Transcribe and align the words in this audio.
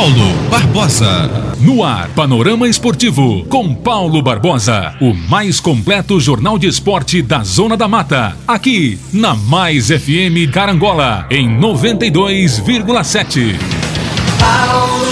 Paulo 0.00 0.32
Barbosa. 0.50 1.28
No 1.60 1.84
ar, 1.84 2.08
Panorama 2.16 2.66
Esportivo, 2.66 3.44
com 3.50 3.74
Paulo 3.74 4.22
Barbosa. 4.22 4.94
O 4.98 5.12
mais 5.12 5.60
completo 5.60 6.18
jornal 6.18 6.58
de 6.58 6.66
esporte 6.66 7.20
da 7.20 7.44
Zona 7.44 7.76
da 7.76 7.86
Mata. 7.86 8.34
Aqui, 8.48 8.98
na 9.12 9.34
Mais 9.34 9.88
FM 9.88 10.50
Carangola, 10.50 11.26
em 11.30 11.54
92,7. 11.60 13.58
Paulo 14.38 15.04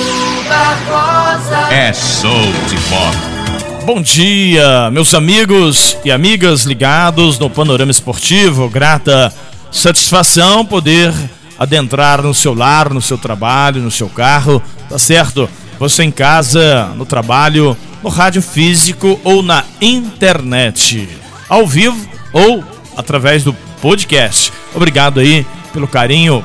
Barbosa. 0.48 1.70
É 1.70 1.92
show 1.92 2.40
de 2.70 2.76
bola. 2.88 3.84
Bom 3.84 4.00
dia, 4.00 4.90
meus 4.90 5.12
amigos 5.12 5.98
e 6.02 6.10
amigas 6.10 6.62
ligados 6.62 7.38
no 7.38 7.50
Panorama 7.50 7.90
Esportivo. 7.90 8.70
Grata 8.70 9.30
satisfação 9.70 10.64
poder 10.64 11.12
adentrar 11.58 12.22
no 12.22 12.32
seu 12.32 12.54
lar, 12.54 12.88
no 12.94 13.02
seu 13.02 13.18
trabalho, 13.18 13.82
no 13.82 13.90
seu 13.90 14.08
carro, 14.08 14.62
tá 14.88 14.98
certo? 14.98 15.48
Você 15.78 16.02
em 16.02 16.10
casa, 16.10 16.86
no 16.96 17.06
trabalho, 17.06 17.76
no 18.02 18.08
rádio 18.08 18.42
físico 18.42 19.20
ou 19.22 19.42
na 19.42 19.64
internet, 19.80 21.08
ao 21.48 21.66
vivo 21.66 22.08
ou 22.32 22.64
através 22.96 23.44
do 23.44 23.52
podcast. 23.80 24.52
Obrigado 24.74 25.20
aí 25.20 25.46
pelo 25.72 25.86
carinho 25.86 26.44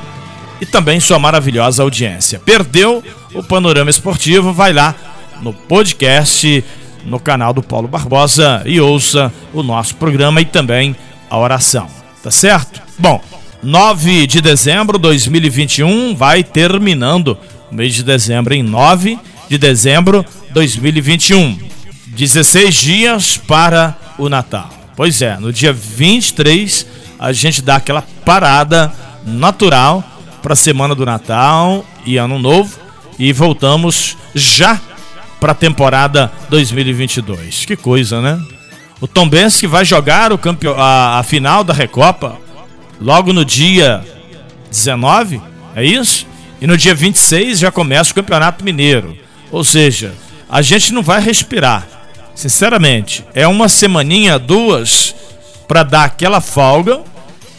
e 0.60 0.66
também 0.66 1.00
sua 1.00 1.18
maravilhosa 1.18 1.82
audiência. 1.82 2.38
Perdeu 2.38 3.02
o 3.34 3.42
panorama 3.42 3.90
esportivo? 3.90 4.52
Vai 4.52 4.72
lá 4.72 4.94
no 5.42 5.52
podcast, 5.52 6.64
no 7.04 7.18
canal 7.18 7.52
do 7.52 7.62
Paulo 7.62 7.88
Barbosa 7.88 8.62
e 8.64 8.80
ouça 8.80 9.32
o 9.52 9.62
nosso 9.62 9.96
programa 9.96 10.40
e 10.40 10.44
também 10.44 10.96
a 11.28 11.38
oração. 11.38 11.88
Tá 12.22 12.30
certo? 12.30 12.80
Bom, 12.98 13.20
9 13.62 14.26
de 14.26 14.40
dezembro 14.40 14.98
de 14.98 15.02
2021 15.02 16.14
vai 16.14 16.44
terminando 16.44 17.36
mês 17.74 17.94
de 17.94 18.02
dezembro 18.02 18.54
em 18.54 18.62
9 18.62 19.18
de 19.48 19.58
dezembro 19.58 20.24
de 20.46 20.52
2021. 20.54 21.58
16 22.06 22.74
dias 22.74 23.36
para 23.36 23.96
o 24.16 24.28
Natal. 24.28 24.70
Pois 24.96 25.20
é, 25.20 25.36
no 25.38 25.52
dia 25.52 25.72
23 25.72 26.86
a 27.18 27.32
gente 27.32 27.60
dá 27.60 27.76
aquela 27.76 28.02
parada 28.24 28.92
natural 29.26 30.04
para 30.40 30.52
a 30.52 30.56
semana 30.56 30.94
do 30.94 31.04
Natal 31.04 31.84
e 32.06 32.16
Ano 32.16 32.38
Novo 32.38 32.78
e 33.18 33.32
voltamos 33.32 34.16
já 34.34 34.80
para 35.40 35.52
a 35.52 35.54
temporada 35.54 36.30
2022. 36.50 37.64
Que 37.64 37.76
coisa, 37.76 38.20
né? 38.20 38.40
O 39.00 39.08
Tom 39.08 39.28
Benz 39.28 39.58
que 39.58 39.66
vai 39.66 39.84
jogar 39.84 40.32
o 40.32 40.38
campeão, 40.38 40.74
a, 40.78 41.18
a 41.18 41.22
final 41.22 41.64
da 41.64 41.74
Recopa 41.74 42.38
logo 43.00 43.32
no 43.32 43.44
dia 43.44 44.04
19, 44.70 45.42
é 45.74 45.84
isso? 45.84 46.26
E 46.60 46.66
no 46.66 46.76
dia 46.76 46.94
26 46.94 47.58
já 47.58 47.70
começa 47.70 48.12
o 48.12 48.14
Campeonato 48.14 48.64
Mineiro. 48.64 49.16
Ou 49.50 49.64
seja, 49.64 50.14
a 50.48 50.62
gente 50.62 50.92
não 50.92 51.02
vai 51.02 51.20
respirar. 51.20 51.86
Sinceramente, 52.34 53.24
é 53.34 53.46
uma 53.46 53.68
semaninha, 53.68 54.38
duas, 54.38 55.14
para 55.68 55.82
dar 55.82 56.04
aquela 56.04 56.40
folga 56.40 57.00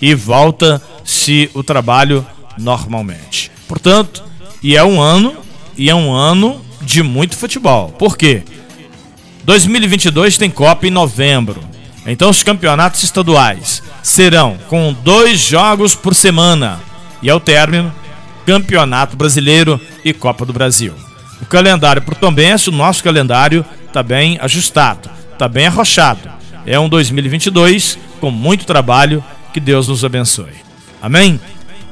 e 0.02 0.14
volta-se 0.14 1.50
o 1.54 1.64
trabalho 1.64 2.26
normalmente. 2.58 3.52
Portanto, 3.68 4.24
e 4.62 4.76
é 4.76 4.84
um 4.84 5.02
ano, 5.02 5.36
e 5.78 5.90
é 5.90 5.96
um 5.96 6.14
ano 6.14 6.62
de 6.82 7.02
muito 7.02 7.36
futebol. 7.36 7.90
Por 7.90 8.18
quê? 8.18 8.44
2022 9.44 10.38
tem 10.38 10.50
Copa 10.50 10.88
em 10.88 10.92
novembro. 10.92 11.62
Então 12.06 12.30
os 12.30 12.44
campeonatos 12.44 13.04
estaduais 13.04 13.82
serão 14.04 14.58
com 14.68 14.94
dois 14.94 15.40
jogos 15.40 15.96
por 15.96 16.14
semana 16.14 16.80
e 17.22 17.30
ao 17.30 17.40
término 17.40 17.92
Campeonato 18.46 19.18
Brasileiro 19.18 19.80
e 20.04 20.14
Copa 20.14 20.46
do 20.46 20.54
Brasil. 20.54 20.94
O 21.42 21.46
calendário 21.46 22.02
por 22.02 22.16
Tombense, 22.16 22.70
o 22.70 22.72
nosso 22.72 23.04
calendário 23.04 23.66
está 23.88 24.02
bem 24.02 24.38
ajustado, 24.42 25.10
está 25.34 25.48
bem 25.48 25.68
arrochado. 25.68 26.30
É 26.66 26.80
um 26.80 26.90
2022 26.90 27.98
com 28.20 28.32
muito 28.32 28.66
trabalho, 28.66 29.24
que 29.54 29.60
Deus 29.60 29.88
nos 29.88 30.04
abençoe. 30.04 30.54
Amém? 31.02 31.40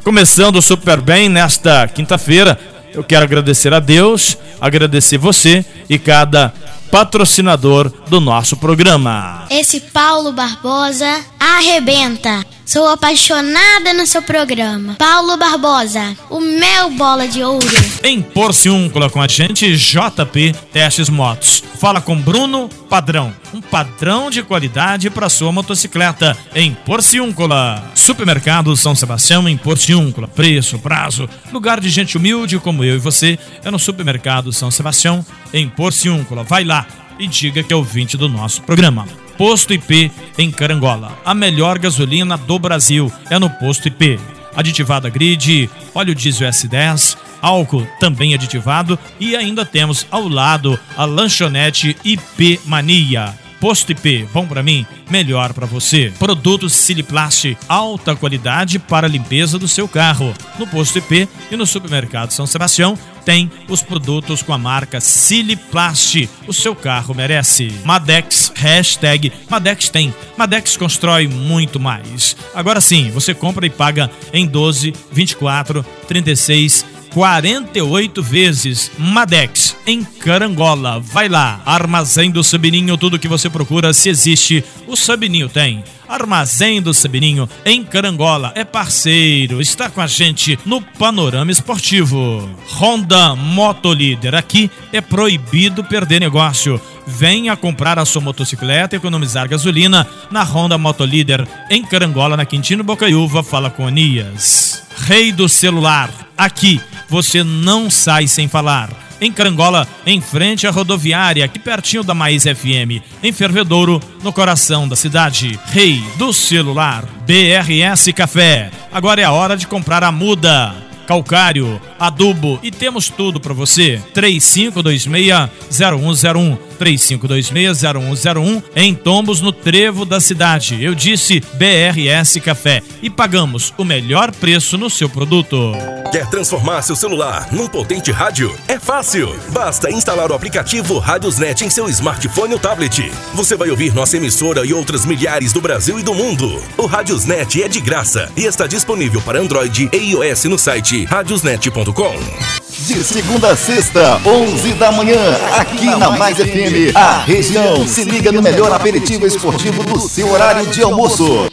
Começando 0.03 0.61
super 0.61 0.99
bem 0.99 1.29
nesta 1.29 1.87
quinta-feira, 1.87 2.59
eu 2.93 3.03
quero 3.03 3.23
agradecer 3.23 3.73
a 3.73 3.79
Deus, 3.79 4.37
agradecer 4.59 5.17
você 5.17 5.65
e 5.89 5.97
cada 5.97 6.53
patrocinador 6.91 7.91
do 8.07 8.19
nosso 8.19 8.55
programa. 8.55 9.45
Esse 9.49 9.79
Paulo 9.79 10.31
Barbosa 10.31 11.21
arrebenta. 11.43 12.45
Sou 12.65 12.87
apaixonada 12.87 13.93
no 13.93 14.07
seu 14.07 14.21
programa. 14.21 14.95
Paulo 14.95 15.35
Barbosa, 15.35 16.15
o 16.29 16.39
meu 16.39 16.89
bola 16.91 17.27
de 17.27 17.43
ouro. 17.43 17.67
Em 18.01 18.21
Porciúncula 18.21 19.09
com 19.09 19.21
a 19.21 19.27
gente, 19.27 19.75
JP 19.75 20.55
Testes 20.71 21.09
Motos. 21.09 21.61
Fala 21.79 21.99
com 21.99 22.15
Bruno 22.15 22.69
Padrão. 22.89 23.35
Um 23.53 23.59
padrão 23.59 24.29
de 24.29 24.41
qualidade 24.41 25.09
para 25.09 25.29
sua 25.29 25.51
motocicleta 25.51 26.37
em 26.55 26.73
Porciúncula. 26.73 27.83
Supermercado 27.93 28.75
São 28.77 28.95
Sebastião 28.95 29.47
em 29.49 29.57
Porciúncula. 29.57 30.27
Preço, 30.27 30.79
prazo, 30.79 31.29
lugar 31.51 31.81
de 31.81 31.89
gente 31.89 32.15
humilde 32.15 32.57
como 32.57 32.85
eu 32.85 32.95
e 32.95 32.99
você 32.99 33.37
é 33.63 33.69
no 33.69 33.77
Supermercado 33.77 34.53
São 34.53 34.71
Sebastião 34.71 35.25
em 35.53 35.67
Porciúncula. 35.67 36.43
Vai 36.43 36.63
lá 36.63 36.87
e 37.19 37.27
diga 37.27 37.61
que 37.61 37.73
é 37.73 37.75
ouvinte 37.75 38.15
do 38.15 38.29
nosso 38.29 38.61
programa. 38.61 39.05
Posto 39.43 39.73
IP 39.73 40.09
em 40.37 40.49
Carangola. 40.49 41.19
A 41.25 41.33
melhor 41.33 41.77
gasolina 41.77 42.37
do 42.37 42.57
Brasil 42.57 43.11
é 43.29 43.37
no 43.37 43.49
Posto 43.49 43.89
IP. 43.89 44.17
Aditivada 44.55 45.09
grid, 45.09 45.69
óleo 45.93 46.15
diesel 46.15 46.49
S10, 46.49 47.17
álcool 47.41 47.85
também 47.99 48.33
aditivado 48.33 48.97
e 49.19 49.35
ainda 49.35 49.65
temos 49.65 50.07
ao 50.09 50.29
lado 50.29 50.79
a 50.95 51.03
lanchonete 51.03 51.93
IP 52.05 52.61
Mania. 52.63 53.37
Posto 53.63 53.93
IP, 53.93 54.27
bom 54.33 54.45
para 54.45 54.61
mim, 54.61 54.85
melhor 55.09 55.53
para 55.53 55.65
você. 55.65 56.11
Produtos 56.19 56.73
Siliplast, 56.73 57.57
alta 57.65 58.13
qualidade 58.13 58.77
para 58.77 59.07
a 59.07 59.09
limpeza 59.09 59.57
do 59.57 59.69
seu 59.69 59.87
carro. 59.87 60.33
No 60.59 60.67
Posto 60.67 60.97
IP 60.97 61.29
e 61.49 61.55
no 61.55 61.65
Supermercado 61.65 62.31
São 62.31 62.45
Sebastião 62.45 62.99
tem 63.23 63.49
os 63.69 63.81
produtos 63.81 64.41
com 64.41 64.51
a 64.51 64.57
marca 64.57 64.99
Siliplast. 64.99 66.29
O 66.45 66.51
seu 66.51 66.75
carro 66.75 67.15
merece. 67.15 67.73
Madex, 67.85 68.51
hashtag 68.53 69.31
Madex 69.49 69.87
tem. 69.87 70.13
Madex 70.37 70.75
constrói 70.75 71.29
muito 71.29 71.79
mais. 71.79 72.35
Agora 72.53 72.81
sim, 72.81 73.11
você 73.11 73.33
compra 73.33 73.65
e 73.65 73.69
paga 73.69 74.11
em 74.33 74.45
12, 74.45 74.93
24, 75.09 75.85
36 76.05 76.85
48 77.13 78.23
vezes. 78.23 78.91
Madex, 78.97 79.77
em 79.85 80.03
Carangola. 80.03 80.99
Vai 80.99 81.29
lá. 81.29 81.61
Armazém 81.65 82.31
do 82.31 82.43
Sabininho, 82.43 82.97
tudo 82.97 83.19
que 83.19 83.27
você 83.27 83.49
procura, 83.49 83.93
se 83.93 84.09
existe, 84.09 84.63
o 84.87 84.95
Sabininho 84.95 85.47
tem. 85.47 85.83
Armazém 86.13 86.81
do 86.81 86.93
Sabininho, 86.93 87.49
em 87.65 87.83
Carangola. 87.83 88.51
É 88.55 88.63
parceiro, 88.63 89.59
está 89.61 89.89
com 89.89 89.99
a 89.99 90.07
gente 90.07 90.57
no 90.65 90.81
Panorama 90.81 91.51
Esportivo. 91.51 92.49
Honda 92.67 93.35
Motolíder. 93.35 94.35
Aqui 94.35 94.69
é 94.91 95.01
proibido 95.01 95.83
perder 95.83 96.19
negócio. 96.19 96.79
Venha 97.05 97.55
comprar 97.55 97.99
a 97.99 98.05
sua 98.05 98.21
motocicleta 98.21 98.95
e 98.95 98.97
economizar 98.97 99.49
gasolina 99.49 100.07
na 100.31 100.43
Honda 100.43 100.77
Motolíder, 100.77 101.47
em 101.69 101.83
Carangola, 101.83 102.37
na 102.37 102.45
Quintino 102.45 102.83
Bocaiúva. 102.83 103.43
Fala 103.43 103.69
com 103.69 103.87
Anias. 103.87 104.83
Rei 105.05 105.31
do 105.31 105.49
celular. 105.49 106.09
Aqui 106.37 106.79
você 107.09 107.43
não 107.43 107.89
sai 107.89 108.27
sem 108.27 108.47
falar. 108.47 109.02
Em 109.23 109.31
Carangola, 109.31 109.87
em 110.05 110.19
frente 110.19 110.67
à 110.67 110.69
rodoviária, 110.69 111.45
aqui 111.45 111.57
pertinho 111.57 112.03
da 112.03 112.13
Mais 112.13 112.43
FM. 112.43 113.01
Em 113.23 113.31
Fervedouro, 113.31 114.01
no 114.21 114.33
coração 114.33 114.85
da 114.85 114.97
cidade. 114.97 115.57
Rei 115.67 116.03
do 116.17 116.33
celular. 116.33 117.05
BRS 117.25 118.11
Café. 118.11 118.69
Agora 118.91 119.21
é 119.21 119.23
a 119.23 119.31
hora 119.31 119.55
de 119.55 119.65
comprar 119.65 120.03
a 120.03 120.11
muda 120.11 120.75
calcário, 121.07 121.81
adubo 121.99 122.59
e 122.63 122.71
temos 122.71 123.09
tudo 123.09 123.39
para 123.39 123.53
você. 123.53 124.01
3526-0101. 124.15 126.57
3526-0101 126.79 128.63
em 128.75 128.93
Tombos, 128.93 129.41
no 129.41 129.51
Trevo 129.51 130.05
da 130.05 130.19
cidade. 130.19 130.83
Eu 130.83 130.95
disse 130.95 131.41
BRS 131.53 132.39
Café 132.41 132.81
e 133.01 133.09
pagamos 133.09 133.73
o 133.77 133.85
melhor 133.85 134.31
preço 134.31 134.77
no 134.77 134.89
seu 134.89 135.07
produto. 135.07 135.71
Quer 136.11 136.29
transformar 136.29 136.81
seu 136.81 136.95
celular 136.95 137.47
num 137.51 137.67
potente 137.67 138.11
rádio? 138.11 138.55
É 138.67 138.79
fácil! 138.79 139.33
Basta 139.49 139.89
instalar 139.89 140.31
o 140.31 140.35
aplicativo 140.35 140.99
Radiosnet 140.99 141.63
em 141.63 141.69
seu 141.69 141.87
smartphone 141.89 142.53
ou 142.53 142.59
tablet. 142.59 143.11
Você 143.33 143.55
vai 143.55 143.69
ouvir 143.69 143.93
nossa 143.93 144.17
emissora 144.17 144.65
e 144.65 144.73
outras 144.73 145.05
milhares 145.05 145.53
do 145.53 145.61
Brasil 145.61 145.99
e 145.99 146.03
do 146.03 146.13
mundo. 146.13 146.61
O 146.77 146.85
Radiosnet 146.85 147.63
é 147.63 147.67
de 147.67 147.79
graça 147.79 148.31
e 148.35 148.45
está 148.45 148.67
disponível 148.67 149.21
para 149.21 149.39
Android 149.39 149.89
e 149.91 149.97
iOS 150.11 150.43
no 150.45 150.59
site 150.59 151.05
radiosnet.com. 151.05 151.82
De 151.83 153.03
segunda 153.03 153.51
a 153.51 153.57
sexta, 153.57 154.21
11 154.25 154.73
da 154.75 154.89
manhã, 154.93 155.19
aqui 155.59 155.87
na 155.87 156.11
Mais 156.11 156.37
FM, 156.37 156.95
a 156.95 157.23
região 157.25 157.85
se 157.85 158.05
liga 158.05 158.31
no 158.31 158.41
melhor 158.41 158.71
aperitivo 158.71 159.27
esportivo 159.27 159.83
do 159.83 159.99
seu 159.99 160.31
horário 160.31 160.65
de 160.67 160.81
almoço. 160.81 161.49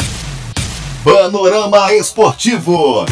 Panorama 1.02 1.92
Esportivo. 1.94 3.04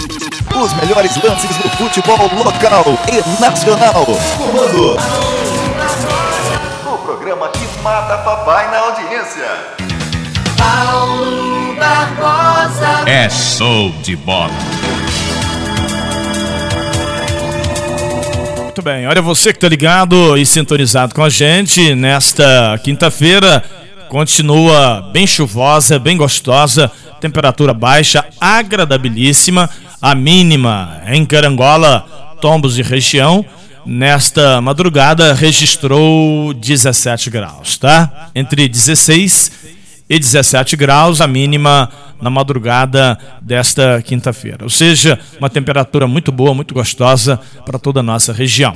Os 0.54 0.72
melhores 0.74 1.20
lances 1.20 1.56
do 1.56 1.68
futebol 1.70 2.30
local 2.44 2.84
e 3.08 3.40
nacional. 3.40 4.06
Comando. 4.36 4.96
O 6.86 6.98
programa 6.98 7.48
que 7.48 7.82
mata 7.82 8.18
papai 8.18 8.70
na 8.70 8.78
audiência. 8.78 9.76
Paulo 10.56 11.74
Barbosa. 11.74 13.10
É 13.10 13.28
show 13.28 13.90
de 14.02 14.14
bola. 14.14 14.52
Muito 18.78 18.84
bem, 18.84 19.08
olha 19.08 19.20
você 19.20 19.52
que 19.52 19.58
tá 19.58 19.68
ligado 19.68 20.36
e 20.36 20.46
sintonizado 20.46 21.12
com 21.12 21.24
a 21.24 21.28
gente 21.28 21.96
nesta 21.96 22.78
quinta-feira. 22.84 23.64
Continua 24.08 25.10
bem 25.12 25.26
chuvosa, 25.26 25.98
bem 25.98 26.16
gostosa, 26.16 26.88
temperatura 27.20 27.74
baixa, 27.74 28.24
agradabilíssima. 28.40 29.68
A 30.00 30.14
mínima 30.14 31.02
em 31.08 31.26
Carangola, 31.26 32.06
Tombos 32.40 32.78
e 32.78 32.82
região, 32.82 33.44
nesta 33.84 34.60
madrugada 34.60 35.34
registrou 35.34 36.54
17 36.54 37.30
graus, 37.30 37.78
tá? 37.78 38.30
Entre 38.32 38.68
16 38.68 39.50
e 40.08 40.18
17 40.18 40.76
graus, 40.76 41.20
a 41.20 41.26
mínima 41.26 41.90
na 42.20 42.30
madrugada 42.30 43.18
desta 43.40 44.02
quinta-feira. 44.02 44.64
Ou 44.64 44.70
seja, 44.70 45.18
uma 45.38 45.50
temperatura 45.50 46.06
muito 46.06 46.32
boa, 46.32 46.54
muito 46.54 46.74
gostosa 46.74 47.38
para 47.64 47.78
toda 47.78 48.00
a 48.00 48.02
nossa 48.02 48.32
região. 48.32 48.74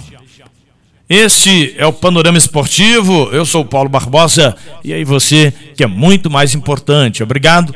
Este 1.09 1.75
é 1.77 1.87
o 1.87 1.93
Panorama 1.93 2.39
Esportivo. 2.39 3.29
Eu 3.33 3.45
sou 3.45 3.63
o 3.63 3.67
Paulo 3.67 3.89
Barbosa 3.89 4.57
e 4.83 4.93
aí 4.93 5.05
você 5.05 5.53
que 5.77 5.85
é 5.85 5.87
muito 5.87 6.31
mais 6.31 6.55
importante. 6.55 7.23
Obrigado 7.23 7.75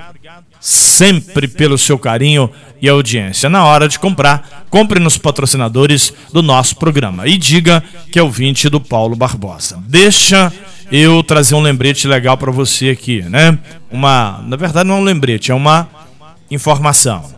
sempre 0.61 1.47
pelo 1.47 1.77
seu 1.77 1.99
carinho 1.99 2.51
e 2.81 2.89
audiência. 2.89 3.49
Na 3.49 3.65
hora 3.65 3.89
de 3.89 3.99
comprar, 3.99 4.67
compre 4.71 4.99
nos 4.99 5.19
patrocinadores 5.19 6.13
do 6.33 6.43
nosso 6.43 6.77
programa 6.77 7.27
e 7.27 7.37
diga 7.37 7.83
que 8.11 8.19
é 8.19 8.23
o 8.23 8.31
20 8.31 8.69
do 8.69 8.81
Paulo 8.81 9.15
Barbosa. 9.15 9.79
Deixa 9.87 10.53
eu 10.91 11.23
trazer 11.23 11.55
um 11.55 11.61
lembrete 11.61 12.07
legal 12.07 12.37
para 12.37 12.51
você 12.51 12.91
aqui, 12.91 13.23
né? 13.23 13.59
Uma, 13.91 14.43
na 14.47 14.57
verdade 14.57 14.89
não 14.89 14.97
é 14.97 15.01
um 15.01 15.05
lembrete, 15.05 15.51
é 15.51 15.55
uma 15.55 15.89
informação. 16.51 17.35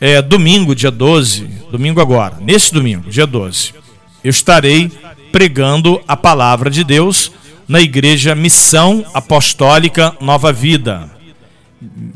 É 0.00 0.20
domingo, 0.20 0.74
dia 0.74 0.90
12, 0.90 1.46
domingo 1.70 2.00
agora, 2.00 2.36
nesse 2.40 2.72
domingo, 2.72 3.10
dia 3.10 3.26
12, 3.26 3.74
eu 4.22 4.30
estarei 4.30 4.90
pregando 5.32 6.00
a 6.06 6.16
palavra 6.16 6.70
de 6.70 6.84
Deus 6.84 7.32
na 7.68 7.80
igreja 7.80 8.34
Missão 8.34 9.04
Apostólica 9.12 10.14
Nova 10.20 10.52
Vida. 10.52 11.10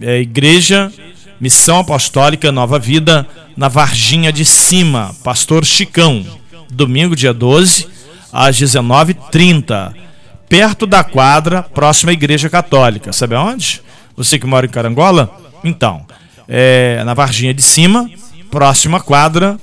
É, 0.00 0.20
igreja 0.20 0.92
Missão 1.40 1.78
Apostólica 1.78 2.52
Nova 2.52 2.78
Vida 2.78 3.26
na 3.56 3.68
Varginha 3.68 4.32
de 4.32 4.44
Cima, 4.44 5.14
Pastor 5.24 5.64
Chicão. 5.64 6.24
Domingo, 6.70 7.16
dia 7.16 7.34
12, 7.34 7.88
às 8.32 8.56
19h30 8.58 10.09
perto 10.50 10.84
da 10.84 11.04
quadra, 11.04 11.62
próxima 11.62 12.10
à 12.10 12.12
Igreja 12.12 12.50
Católica. 12.50 13.12
Sabe 13.12 13.36
aonde? 13.36 13.80
Você 14.16 14.36
que 14.36 14.46
mora 14.46 14.66
em 14.66 14.68
Carangola? 14.68 15.32
Então, 15.62 16.04
é 16.48 17.02
na 17.04 17.14
Varginha 17.14 17.54
de 17.54 17.62
Cima, 17.62 18.10
próxima 18.50 18.98
à 18.98 19.00
quadra 19.00 19.56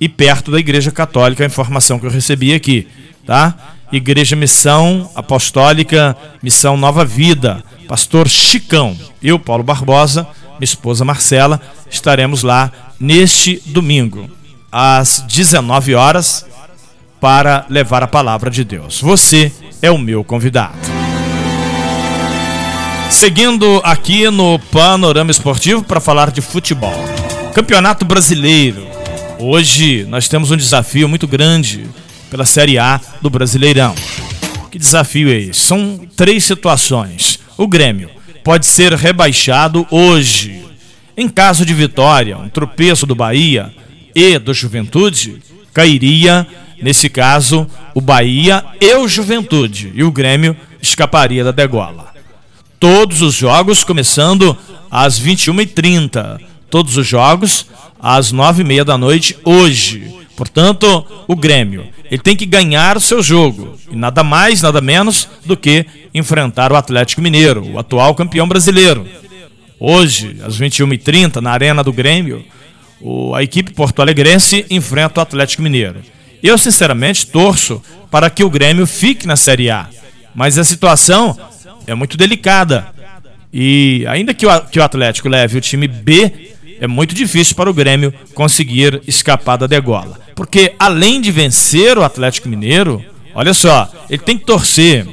e 0.00 0.08
perto 0.08 0.52
da 0.52 0.60
Igreja 0.60 0.92
Católica, 0.92 1.42
a 1.42 1.46
informação 1.46 1.98
que 1.98 2.06
eu 2.06 2.10
recebi 2.10 2.54
aqui, 2.54 2.86
tá? 3.26 3.54
Igreja 3.92 4.36
Missão 4.36 5.10
Apostólica, 5.16 6.16
Missão 6.40 6.76
Nova 6.76 7.04
Vida, 7.04 7.64
Pastor 7.88 8.28
Chicão. 8.28 8.96
Eu, 9.20 9.36
Paulo 9.36 9.64
Barbosa, 9.64 10.22
minha 10.52 10.64
esposa 10.64 11.04
Marcela, 11.04 11.60
estaremos 11.90 12.44
lá 12.44 12.70
neste 13.00 13.60
domingo, 13.66 14.30
às 14.70 15.24
19 15.26 15.96
horas, 15.96 16.46
para 17.20 17.66
levar 17.68 18.04
a 18.04 18.08
palavra 18.08 18.48
de 18.48 18.62
Deus. 18.62 19.00
Você 19.00 19.52
é 19.82 19.90
o 19.90 19.98
meu 19.98 20.22
convidado. 20.22 20.78
Seguindo 23.10 23.80
aqui 23.84 24.30
no 24.30 24.58
panorama 24.58 25.30
esportivo 25.30 25.82
para 25.82 26.00
falar 26.00 26.30
de 26.30 26.40
futebol. 26.40 26.94
Campeonato 27.54 28.04
Brasileiro. 28.04 28.86
Hoje 29.38 30.04
nós 30.08 30.28
temos 30.28 30.50
um 30.50 30.56
desafio 30.56 31.08
muito 31.08 31.26
grande 31.26 31.86
pela 32.30 32.46
Série 32.46 32.78
A 32.78 33.00
do 33.20 33.28
Brasileirão. 33.28 33.94
Que 34.70 34.78
desafio 34.78 35.28
é 35.30 35.36
esse? 35.36 35.60
São 35.60 36.00
três 36.14 36.44
situações. 36.44 37.40
O 37.56 37.66
Grêmio 37.66 38.10
pode 38.44 38.66
ser 38.66 38.92
rebaixado 38.92 39.86
hoje. 39.90 40.62
Em 41.16 41.28
caso 41.28 41.66
de 41.66 41.74
vitória, 41.74 42.38
um 42.38 42.48
tropeço 42.48 43.04
do 43.04 43.14
Bahia 43.14 43.72
e 44.14 44.38
do 44.38 44.54
Juventude, 44.54 45.42
cairia 45.74 46.46
Nesse 46.82 47.08
caso, 47.08 47.66
o 47.94 48.00
Bahia 48.00 48.64
e 48.80 48.94
o 48.94 49.08
Juventude 49.08 49.92
e 49.94 50.02
o 50.02 50.10
Grêmio 50.10 50.56
escaparia 50.80 51.44
da 51.44 51.50
degola. 51.50 52.12
Todos 52.78 53.20
os 53.20 53.34
jogos 53.34 53.84
começando 53.84 54.56
às 54.90 55.20
21h30. 55.20 56.40
Todos 56.70 56.96
os 56.96 57.06
jogos 57.06 57.66
às 58.00 58.32
9h30 58.32 58.84
da 58.84 58.96
noite 58.96 59.36
hoje. 59.44 60.14
Portanto, 60.36 61.04
o 61.28 61.36
Grêmio 61.36 61.86
ele 62.10 62.20
tem 62.20 62.34
que 62.34 62.44
ganhar 62.44 62.96
o 62.96 63.00
seu 63.00 63.22
jogo. 63.22 63.78
E 63.90 63.94
nada 63.94 64.24
mais, 64.24 64.60
nada 64.62 64.80
menos 64.80 65.28
do 65.46 65.56
que 65.56 65.86
enfrentar 66.12 66.72
o 66.72 66.76
Atlético 66.76 67.22
Mineiro, 67.22 67.64
o 67.72 67.78
atual 67.78 68.14
campeão 68.14 68.48
brasileiro. 68.48 69.06
Hoje, 69.78 70.36
às 70.44 70.58
21h30, 70.58 71.36
na 71.36 71.52
Arena 71.52 71.84
do 71.84 71.92
Grêmio, 71.92 72.44
a 73.34 73.42
equipe 73.42 73.72
porto-alegrense 73.72 74.66
enfrenta 74.68 75.20
o 75.20 75.22
Atlético 75.22 75.62
Mineiro. 75.62 76.00
Eu, 76.42 76.56
sinceramente, 76.56 77.26
torço 77.26 77.82
para 78.10 78.30
que 78.30 78.42
o 78.42 78.50
Grêmio 78.50 78.86
fique 78.86 79.26
na 79.26 79.36
Série 79.36 79.70
A. 79.70 79.86
Mas 80.34 80.58
a 80.58 80.64
situação 80.64 81.38
é 81.86 81.94
muito 81.94 82.16
delicada. 82.16 82.88
E 83.52 84.04
ainda 84.08 84.32
que 84.32 84.46
o, 84.46 84.82
Atlético 84.82 85.28
leve 85.28 85.58
o 85.58 85.60
time 85.60 85.88
B, 85.88 86.52
é 86.80 86.86
muito 86.86 87.14
difícil 87.14 87.54
para 87.54 87.68
o 87.68 87.74
Grêmio 87.74 88.12
conseguir 88.34 89.02
escapar 89.06 89.56
da 89.58 89.66
degola. 89.66 90.18
Porque 90.34 90.74
além 90.78 91.20
de 91.20 91.30
vencer 91.30 91.98
o 91.98 92.04
Atlético 92.04 92.48
Mineiro, 92.48 93.04
olha 93.34 93.52
só, 93.52 93.90
ele 94.08 94.22
tem 94.22 94.38
que 94.38 94.44
torcer 94.44 95.06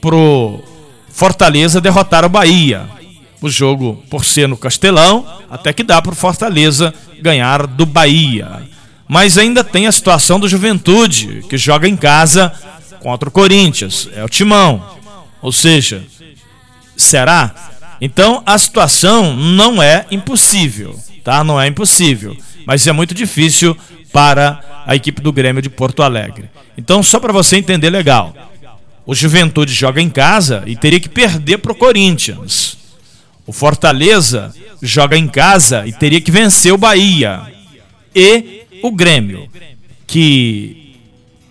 pro 0.00 0.60
Fortaleza 1.08 1.80
derrotar 1.80 2.24
o 2.24 2.28
Bahia. 2.28 2.88
O 3.40 3.50
jogo, 3.50 4.02
por 4.10 4.24
ser 4.24 4.48
no 4.48 4.56
Castelão, 4.56 5.26
até 5.50 5.72
que 5.72 5.84
dá 5.84 6.00
para 6.00 6.12
o 6.12 6.16
Fortaleza 6.16 6.92
ganhar 7.20 7.66
do 7.66 7.84
Bahia. 7.84 8.62
Mas 9.14 9.38
ainda 9.38 9.62
tem 9.62 9.86
a 9.86 9.92
situação 9.92 10.40
do 10.40 10.48
Juventude, 10.48 11.44
que 11.48 11.56
joga 11.56 11.86
em 11.86 11.96
casa 11.96 12.52
contra 12.98 13.28
o 13.28 13.32
Corinthians. 13.32 14.08
É 14.12 14.24
o 14.24 14.28
timão. 14.28 14.84
Ou 15.40 15.52
seja, 15.52 16.02
será? 16.96 17.54
Então 18.00 18.42
a 18.44 18.58
situação 18.58 19.36
não 19.36 19.80
é 19.80 20.04
impossível, 20.10 20.98
tá? 21.22 21.44
Não 21.44 21.60
é 21.60 21.68
impossível, 21.68 22.36
mas 22.66 22.88
é 22.88 22.92
muito 22.92 23.14
difícil 23.14 23.76
para 24.12 24.82
a 24.84 24.96
equipe 24.96 25.22
do 25.22 25.32
Grêmio 25.32 25.62
de 25.62 25.70
Porto 25.70 26.02
Alegre. 26.02 26.50
Então, 26.76 27.00
só 27.00 27.20
para 27.20 27.32
você 27.32 27.56
entender 27.56 27.90
legal, 27.90 28.34
o 29.06 29.14
Juventude 29.14 29.72
joga 29.72 30.02
em 30.02 30.10
casa 30.10 30.64
e 30.66 30.74
teria 30.74 30.98
que 30.98 31.08
perder 31.08 31.58
para 31.58 31.70
o 31.70 31.76
Corinthians. 31.76 32.76
O 33.46 33.52
Fortaleza 33.52 34.52
joga 34.82 35.16
em 35.16 35.28
casa 35.28 35.86
e 35.86 35.92
teria 35.92 36.20
que 36.20 36.32
vencer 36.32 36.72
o 36.72 36.78
Bahia. 36.78 37.42
E 38.12 38.63
o 38.82 38.90
Grêmio, 38.90 39.48
que 40.06 40.96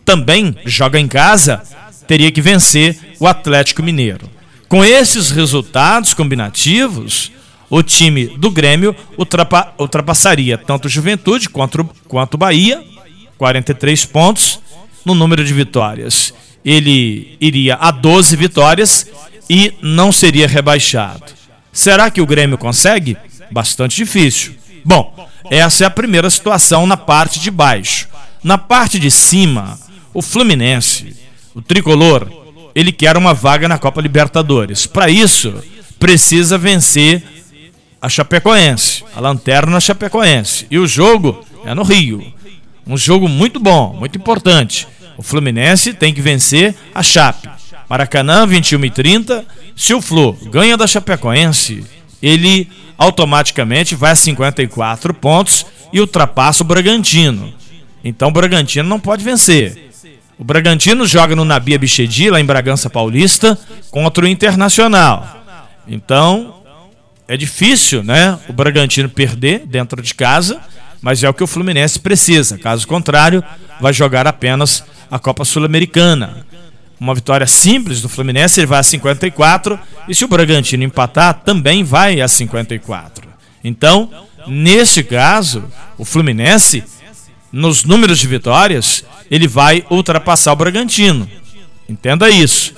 também 0.06 0.56
joga 0.65 1.00
em 1.00 1.08
casa, 1.08 1.62
teria 2.08 2.32
que 2.32 2.42
vencer 2.42 2.98
o 3.20 3.27
Atlético 3.27 3.84
Mineiro. 3.84 4.30
Com 4.68 4.84
esses 4.84 5.30
resultados 5.30 6.13
combinativos, 6.13 7.32
o 7.70 7.82
time 7.82 8.27
do 8.38 8.51
Grêmio 8.51 8.96
ultrapa, 9.18 9.74
ultrapassaria 9.80 10.58
tanto 10.58 10.86
o 10.86 10.89
Juventude 10.89 11.50
quanto, 11.50 11.89
quanto 12.08 12.36
o 12.36 12.38
Bahia, 12.38 12.84
43 13.38 14.06
pontos 14.06 14.60
no 15.06 15.13
número 15.13 15.44
de 15.44 15.53
vitórias. 15.53 16.34
Ele 16.63 17.38
iria 17.42 17.75
a 17.75 17.92
12 17.92 18.36
vitórias 18.36 19.08
e 19.50 19.74
não 19.82 20.12
seria 20.12 20.48
rebaixado. 20.48 21.34
Será 21.72 22.10
que 22.10 22.22
o 22.22 22.25
Grêmio 22.25 22.58
consegue? 22.58 23.18
Bastante 23.51 23.96
difícil. 23.96 24.53
Bom, 24.84 25.30
essa 25.50 25.84
é 25.84 25.88
a 25.88 25.92
primeira 25.92 26.30
situação 26.30 26.86
na 26.86 26.98
parte 26.98 27.40
de 27.40 27.50
baixo. 27.50 28.08
Na 28.44 28.58
parte 28.58 29.00
de 29.00 29.10
cima, 29.10 29.80
o 30.13 30.22
Fluminense, 30.22 31.16
o 31.56 31.62
tricolor, 31.62 32.28
ele 32.75 32.92
quer 32.92 33.16
uma 33.16 33.34
vaga 33.34 33.68
na 33.68 33.78
Copa 33.78 34.02
Libertadores. 34.02 34.86
Para 34.86 35.10
isso, 35.10 35.54
precisa 36.00 36.58
vencer 36.58 37.24
a 38.02 38.10
Chapecoense, 38.10 39.04
a 39.16 39.22
lanterna 39.22 39.80
Chapecoense. 39.80 40.68
E 40.70 40.78
o 40.78 40.86
jogo 40.86 41.44
é 41.66 41.74
no 41.74 41.84
Rio. 41.84 42.34
Um 42.86 42.98
jogo 42.98 43.30
muito 43.30 43.60
bom, 43.60 43.96
muito 43.98 44.18
importante. 44.18 44.88
O 45.18 45.24
Fluminense 45.24 45.94
tem 45.94 46.13
que 46.13 46.22
vencer 46.22 46.75
a 46.94 47.02
Chape. 47.02 47.50
Maracanã, 47.90 48.46
21 48.46 48.86
e 48.86 48.90
30. 48.90 49.46
Se 49.75 49.94
o 49.94 50.02
Flu 50.02 50.34
ganha 50.52 50.75
da 50.75 50.88
Chapecoense, 50.88 51.86
ele 52.22 52.70
automaticamente 53.03 53.95
vai 53.95 54.12
a 54.12 54.15
54 54.15 55.13
pontos 55.13 55.65
e 55.91 56.00
ultrapassa 56.00 56.63
o 56.63 56.65
Bragantino. 56.65 57.53
Então 58.03 58.29
o 58.29 58.31
Bragantino 58.31 58.88
não 58.88 59.00
pode 59.00 59.24
vencer. 59.24 59.91
O 60.38 60.43
Bragantino 60.43 61.05
joga 61.05 61.36
no 61.36 61.45
Nabia 61.45 61.77
Bichedi, 61.77 62.29
lá 62.29 62.39
em 62.39 62.45
Bragança 62.45 62.89
Paulista, 62.89 63.57
contra 63.91 64.25
o 64.25 64.27
Internacional. 64.27 65.43
Então, 65.88 66.63
é 67.27 67.38
difícil, 67.38 68.03
né? 68.03 68.38
O 68.50 68.53
Bragantino 68.53 69.07
perder 69.07 69.60
dentro 69.65 70.01
de 70.01 70.13
casa, 70.13 70.60
mas 71.01 71.24
é 71.24 71.29
o 71.29 71.33
que 71.33 71.43
o 71.43 71.48
Fluminense 71.48 72.00
precisa. 72.00 72.57
Caso 72.57 72.88
contrário, 72.88 73.43
vai 73.79 73.93
jogar 73.93 74.25
apenas 74.25 74.83
a 75.10 75.19
Copa 75.19 75.45
Sul-Americana. 75.45 76.45
Uma 77.03 77.13
vitória 77.13 77.45
simples 77.45 78.01
do 78.01 78.07
Fluminense, 78.07 78.62
ele 78.62 78.67
vai 78.67 78.79
a 78.79 78.83
54, 78.83 79.77
e 80.07 80.15
se 80.15 80.24
o 80.24 80.27
Bragantino 80.29 80.86
empatar, 80.86 81.33
também 81.33 81.83
vai 81.83 82.22
a 82.22 82.29
54. 82.29 83.27
Então, 83.62 84.10
nesse 84.48 85.03
caso, 85.03 85.65
o 85.98 86.05
Fluminense, 86.05 86.81
nos 87.51 87.83
números 87.83 88.19
de 88.19 88.27
vitórias, 88.29 89.03
ele 89.29 89.50
vai 89.50 89.86
ultrapassar 89.89 90.53
o 90.53 90.55
Bragantino. 90.55 91.29
Entenda 91.89 92.29
isso. 92.29 92.74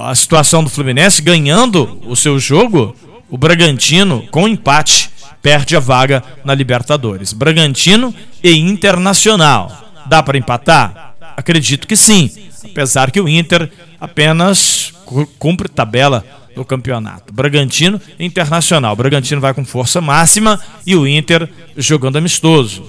A 0.00 0.14
situação 0.14 0.64
do 0.64 0.70
Fluminense 0.70 1.20
ganhando 1.20 2.00
o 2.06 2.16
seu 2.16 2.38
jogo, 2.38 2.96
o 3.28 3.36
Bragantino, 3.36 4.26
com 4.30 4.48
empate, 4.48 5.10
perde 5.42 5.76
a 5.76 5.80
vaga 5.80 6.24
na 6.46 6.54
Libertadores. 6.54 7.34
Bragantino 7.34 8.14
e 8.42 8.52
Internacional. 8.56 9.92
Dá 10.06 10.22
para 10.22 10.38
empatar? 10.38 11.14
Acredito 11.36 11.86
que 11.86 11.94
sim. 11.94 12.30
Apesar 12.64 13.10
que 13.10 13.20
o 13.20 13.28
Inter 13.28 13.70
apenas 14.00 14.92
cumpre 15.38 15.68
tabela 15.68 16.24
no 16.56 16.64
campeonato. 16.64 17.32
Bragantino 17.32 18.00
Internacional. 18.18 18.94
Bragantino 18.96 19.40
vai 19.40 19.52
com 19.52 19.64
força 19.64 20.00
máxima 20.00 20.60
e 20.86 20.94
o 20.94 21.06
Inter 21.06 21.48
jogando 21.76 22.16
amistoso. 22.16 22.84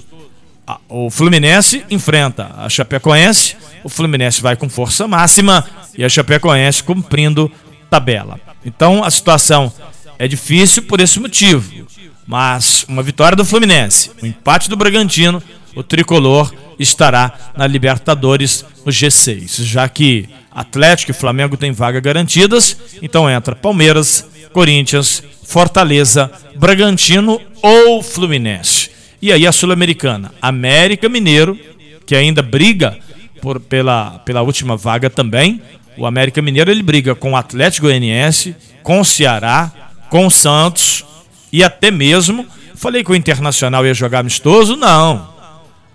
O 0.90 1.10
Fluminense 1.10 1.86
enfrenta 1.90 2.52
a 2.58 2.70
Chapecoense. 2.70 3.56
O 3.84 3.90
Fluminense 3.90 4.42
vai 4.42 4.56
com 4.56 4.70
força 4.70 5.08
máxima 5.08 5.66
e 5.98 6.04
a 6.04 6.10
Chapecoense 6.10 6.84
cumprindo 6.84 7.52
tabela. 7.90 8.40
Então 8.66 9.04
a 9.04 9.12
situação 9.12 9.72
é 10.18 10.28
difícil 10.28 10.84
por 10.84 11.00
esse 11.00 11.20
motivo. 11.20 11.86
Mas 12.26 12.86
uma 12.88 13.04
vitória 13.04 13.36
do 13.36 13.46
Fluminense, 13.46 14.12
um 14.22 14.26
empate 14.26 14.68
do 14.70 14.76
Bragantino, 14.76 15.42
o 15.76 15.84
tricolor 15.84 16.52
estará 16.80 17.34
na 17.56 17.68
Libertadores 17.68 18.66
no 18.86 18.92
G6, 18.92 19.64
já 19.64 19.88
que 19.88 20.28
Atlético 20.52 21.12
e 21.12 21.14
Flamengo 21.14 21.58
têm 21.58 21.72
vaga 21.72 22.00
garantidas, 22.00 22.78
então 23.02 23.30
entra 23.30 23.56
Palmeiras, 23.56 24.26
Corinthians, 24.54 25.22
Fortaleza, 25.44 26.32
Bragantino 26.56 27.42
ou 27.62 28.02
Fluminense. 28.02 28.90
E 29.22 29.32
aí 29.32 29.46
a 29.46 29.52
Sul-Americana, 29.52 30.32
América 30.42 31.10
Mineiro, 31.10 31.60
que 32.06 32.16
ainda 32.16 32.42
briga 32.42 32.98
por, 33.42 33.60
pela, 33.60 34.20
pela 34.20 34.42
última 34.42 34.78
vaga 34.78 35.10
também. 35.10 35.62
O 35.98 36.06
América 36.06 36.42
Mineiro 36.42 36.72
ele 36.72 36.84
briga 36.84 37.16
com 37.16 37.32
o 37.32 37.36
Atlético 37.36 37.88
Goianiense, 37.88 38.56
com 38.82 39.00
o 39.00 39.06
Ceará, 39.06 39.72
com 40.10 40.26
o 40.26 40.32
Santos 40.32 41.04
e 41.52 41.64
até 41.64 41.92
mesmo. 41.92 42.46
Falei 42.76 43.04
que 43.04 43.12
o 43.12 43.16
Internacional 43.16 43.86
ia 43.86 43.94
jogar 43.94 44.20
amistoso? 44.20 44.76
Não. 44.76 45.35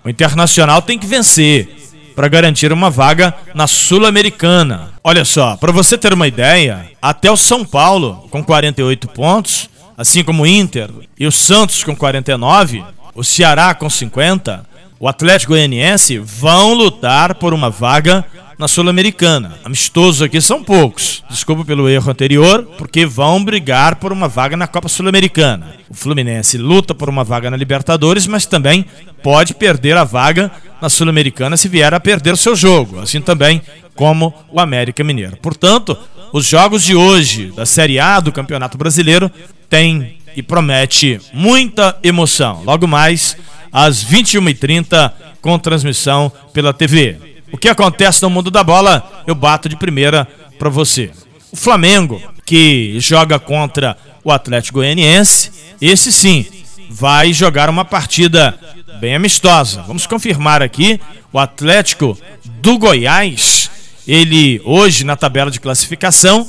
O 0.04 0.08
Internacional 0.08 0.80
tem 0.82 0.98
que 0.98 1.06
vencer 1.06 1.68
para 2.14 2.28
garantir 2.28 2.72
uma 2.72 2.90
vaga 2.90 3.34
na 3.54 3.66
Sul-Americana. 3.66 4.90
Olha 5.02 5.24
só, 5.24 5.56
para 5.56 5.72
você 5.72 5.96
ter 5.96 6.12
uma 6.12 6.26
ideia, 6.26 6.90
até 7.00 7.30
o 7.30 7.36
São 7.36 7.64
Paulo, 7.64 8.26
com 8.30 8.42
48 8.42 9.08
pontos, 9.08 9.70
assim 9.96 10.24
como 10.24 10.42
o 10.42 10.46
Inter 10.46 10.90
e 11.18 11.26
o 11.26 11.32
Santos 11.32 11.84
com 11.84 11.94
49, 11.94 12.84
o 13.14 13.22
Ceará 13.22 13.74
com 13.74 13.88
50, 13.88 14.66
o 14.98 15.08
Atlético 15.08 15.52
Goianiense 15.52 16.18
vão 16.18 16.74
lutar 16.74 17.34
por 17.34 17.54
uma 17.54 17.70
vaga 17.70 18.24
na 18.60 18.68
Sul-Americana. 18.68 19.58
Amistosos 19.64 20.20
aqui 20.20 20.38
são 20.38 20.62
poucos. 20.62 21.24
Desculpa 21.30 21.64
pelo 21.64 21.88
erro 21.88 22.10
anterior, 22.10 22.62
porque 22.76 23.06
vão 23.06 23.42
brigar 23.42 23.96
por 23.96 24.12
uma 24.12 24.28
vaga 24.28 24.54
na 24.54 24.66
Copa 24.66 24.86
Sul-Americana. 24.86 25.76
O 25.88 25.94
Fluminense 25.94 26.58
luta 26.58 26.94
por 26.94 27.08
uma 27.08 27.24
vaga 27.24 27.50
na 27.50 27.56
Libertadores, 27.56 28.26
mas 28.26 28.44
também 28.44 28.84
pode 29.22 29.54
perder 29.54 29.96
a 29.96 30.04
vaga 30.04 30.50
na 30.78 30.90
Sul-Americana 30.90 31.56
se 31.56 31.68
vier 31.68 31.94
a 31.94 31.98
perder 31.98 32.36
seu 32.36 32.54
jogo, 32.54 33.00
assim 33.00 33.22
também 33.22 33.62
como 33.94 34.32
o 34.50 34.60
América 34.60 35.02
Mineiro. 35.02 35.38
Portanto, 35.38 35.96
os 36.30 36.46
jogos 36.46 36.82
de 36.82 36.94
hoje 36.94 37.50
da 37.56 37.64
Série 37.64 37.98
A 37.98 38.20
do 38.20 38.30
Campeonato 38.30 38.76
Brasileiro 38.76 39.30
têm 39.70 40.18
e 40.36 40.42
promete 40.42 41.18
muita 41.32 41.96
emoção. 42.02 42.62
Logo 42.62 42.86
mais 42.86 43.38
às 43.72 44.04
21h30 44.04 45.12
com 45.40 45.58
transmissão 45.58 46.30
pela 46.52 46.74
TV. 46.74 47.29
O 47.52 47.58
que 47.58 47.68
acontece 47.68 48.22
no 48.22 48.30
mundo 48.30 48.50
da 48.50 48.62
bola, 48.62 49.24
eu 49.26 49.34
bato 49.34 49.68
de 49.68 49.76
primeira 49.76 50.26
para 50.58 50.68
você. 50.68 51.10
O 51.52 51.56
Flamengo, 51.56 52.20
que 52.44 52.96
joga 52.98 53.38
contra 53.38 53.96
o 54.22 54.30
Atlético 54.30 54.78
Goianiense, 54.78 55.50
esse 55.80 56.12
sim 56.12 56.46
vai 56.88 57.32
jogar 57.32 57.68
uma 57.70 57.84
partida 57.84 58.58
bem 59.00 59.14
amistosa. 59.14 59.82
Vamos 59.82 60.06
confirmar 60.06 60.62
aqui, 60.62 61.00
o 61.32 61.38
Atlético 61.38 62.18
do 62.44 62.78
Goiás, 62.78 63.70
ele 64.06 64.60
hoje 64.64 65.04
na 65.04 65.16
tabela 65.16 65.50
de 65.50 65.60
classificação, 65.60 66.46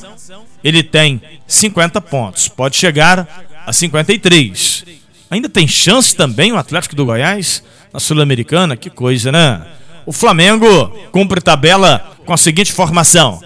ele 0.63 0.83
tem 0.83 1.21
50 1.47 2.01
pontos, 2.01 2.47
pode 2.47 2.75
chegar 2.75 3.45
a 3.65 3.71
53. 3.71 4.85
Ainda 5.29 5.47
tem 5.47 5.67
chance 5.67 6.15
também 6.15 6.51
o 6.51 6.57
Atlético 6.57 6.95
do 6.95 7.05
Goiás 7.05 7.63
na 7.93 7.99
Sul-Americana, 7.99 8.75
que 8.75 8.89
coisa, 8.89 9.31
né? 9.31 9.65
O 10.05 10.11
Flamengo 10.11 10.87
cumpre 11.11 11.41
tabela 11.41 12.17
com 12.25 12.33
a 12.33 12.37
seguinte 12.37 12.71
formação: 12.71 13.39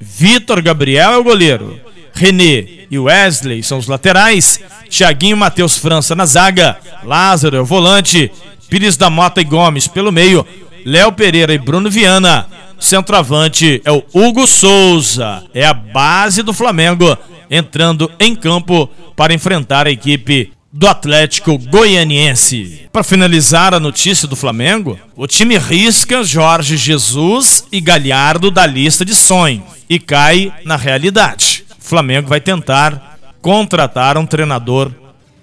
Vitor 0.00 0.62
Gabriel 0.62 1.12
é 1.12 1.16
o 1.16 1.24
goleiro, 1.24 1.80
René 2.14 2.86
e 2.90 2.98
Wesley 2.98 3.62
são 3.62 3.78
os 3.78 3.86
laterais, 3.86 4.60
Thiaguinho 4.88 5.36
Matheus 5.36 5.76
França 5.76 6.14
na 6.14 6.26
zaga, 6.26 6.78
Lázaro 7.04 7.56
é 7.56 7.60
o 7.60 7.64
volante, 7.64 8.30
Pires 8.68 8.96
da 8.96 9.10
Mota 9.10 9.40
e 9.40 9.44
Gomes 9.44 9.86
pelo 9.86 10.12
meio, 10.12 10.46
Léo 10.84 11.12
Pereira 11.12 11.52
e 11.52 11.58
Bruno 11.58 11.90
Viana. 11.90 12.46
Centroavante 12.78 13.82
é 13.84 13.90
o 13.90 14.04
Hugo 14.14 14.46
Souza, 14.46 15.44
é 15.52 15.66
a 15.66 15.74
base 15.74 16.42
do 16.42 16.54
Flamengo 16.54 17.16
entrando 17.50 18.10
em 18.20 18.36
campo 18.36 18.88
para 19.16 19.34
enfrentar 19.34 19.86
a 19.86 19.90
equipe 19.90 20.52
do 20.78 20.86
Atlético 20.86 21.58
Goianiense. 21.58 22.88
Para 22.92 23.02
finalizar 23.02 23.74
a 23.74 23.80
notícia 23.80 24.28
do 24.28 24.36
Flamengo, 24.36 24.96
o 25.16 25.26
time 25.26 25.58
risca 25.58 26.22
Jorge 26.22 26.76
Jesus 26.76 27.64
e 27.72 27.80
Galhardo 27.80 28.48
da 28.48 28.64
lista 28.64 29.04
de 29.04 29.12
sonho 29.12 29.64
e 29.90 29.98
cai 29.98 30.52
na 30.64 30.76
realidade. 30.76 31.64
O 31.76 31.82
Flamengo 31.82 32.28
vai 32.28 32.40
tentar 32.40 33.18
contratar 33.42 34.16
um 34.16 34.24
treinador 34.24 34.92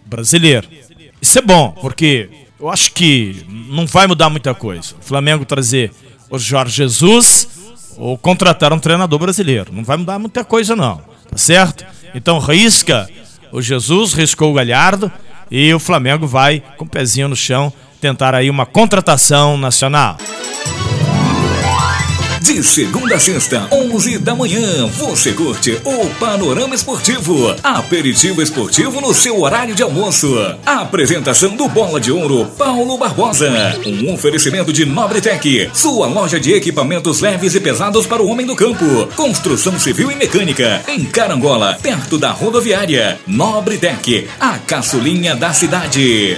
brasileiro. 0.06 0.70
Isso 1.22 1.38
é 1.38 1.42
bom, 1.42 1.72
porque 1.82 2.30
eu 2.58 2.70
acho 2.70 2.94
que 2.94 3.46
não 3.70 3.86
vai 3.86 4.08
mudar 4.08 4.30
muita 4.30 4.54
coisa. 4.54 4.96
O 5.02 5.04
Flamengo 5.04 5.44
trazer 5.44 5.92
o 6.30 6.40
Jorge 6.40 6.78
Jesus 6.78 7.50
ou 7.98 8.18
contratar 8.18 8.72
um 8.72 8.80
treinador 8.80 9.20
brasileiro. 9.20 9.74
Não 9.74 9.84
vai 9.84 9.98
mudar 9.98 10.18
muita 10.18 10.46
coisa, 10.46 10.78
não. 10.78 11.02
Tá 11.30 11.36
certo? 11.36 11.86
Então 12.14 12.40
risca 12.40 13.10
o 13.56 13.62
Jesus 13.62 14.12
riscou 14.12 14.52
o 14.52 14.54
Galhardo 14.54 15.10
e 15.50 15.74
o 15.74 15.80
Flamengo 15.80 16.28
vai 16.28 16.62
com 16.76 16.84
o 16.84 16.90
pezinho 16.90 17.30
no 17.30 17.38
chão 17.38 17.72
tentar 18.02 18.36
aí 18.36 18.50
uma 18.50 18.66
contratação 18.66 19.58
nacional. 19.58 20.18
De 22.46 22.62
segunda 22.62 23.16
a 23.16 23.20
sexta, 23.20 23.68
11 23.72 24.20
da 24.20 24.36
manhã, 24.36 24.86
você 24.86 25.34
curte 25.34 25.82
o 25.84 26.06
Panorama 26.20 26.76
Esportivo. 26.76 27.56
Aperitivo 27.64 28.40
esportivo 28.40 29.02
no 29.02 29.16
seu 29.16 29.42
horário 29.42 29.74
de 29.74 29.82
almoço. 29.82 30.32
apresentação 30.64 31.56
do 31.56 31.68
Bola 31.68 32.00
de 32.00 32.12
Ouro, 32.12 32.46
Paulo 32.56 33.00
Barbosa. 33.00 33.50
Um 33.88 34.14
oferecimento 34.14 34.72
de 34.72 34.86
Nobretec, 34.86 35.72
sua 35.74 36.06
loja 36.06 36.40
de 36.40 36.54
equipamentos 36.54 37.20
leves 37.20 37.56
e 37.56 37.60
pesados 37.60 38.06
para 38.06 38.22
o 38.22 38.28
homem 38.28 38.46
do 38.46 38.56
campo. 38.56 39.08
Construção 39.16 39.80
civil 39.80 40.12
e 40.12 40.16
mecânica, 40.16 40.84
em 40.88 41.04
Carangola, 41.04 41.80
perto 41.82 42.16
da 42.16 42.30
rodoviária. 42.30 43.20
Nobretec, 43.26 44.28
a 44.40 44.60
caçulinha 44.60 45.36
da 45.36 45.52
cidade. 45.52 46.38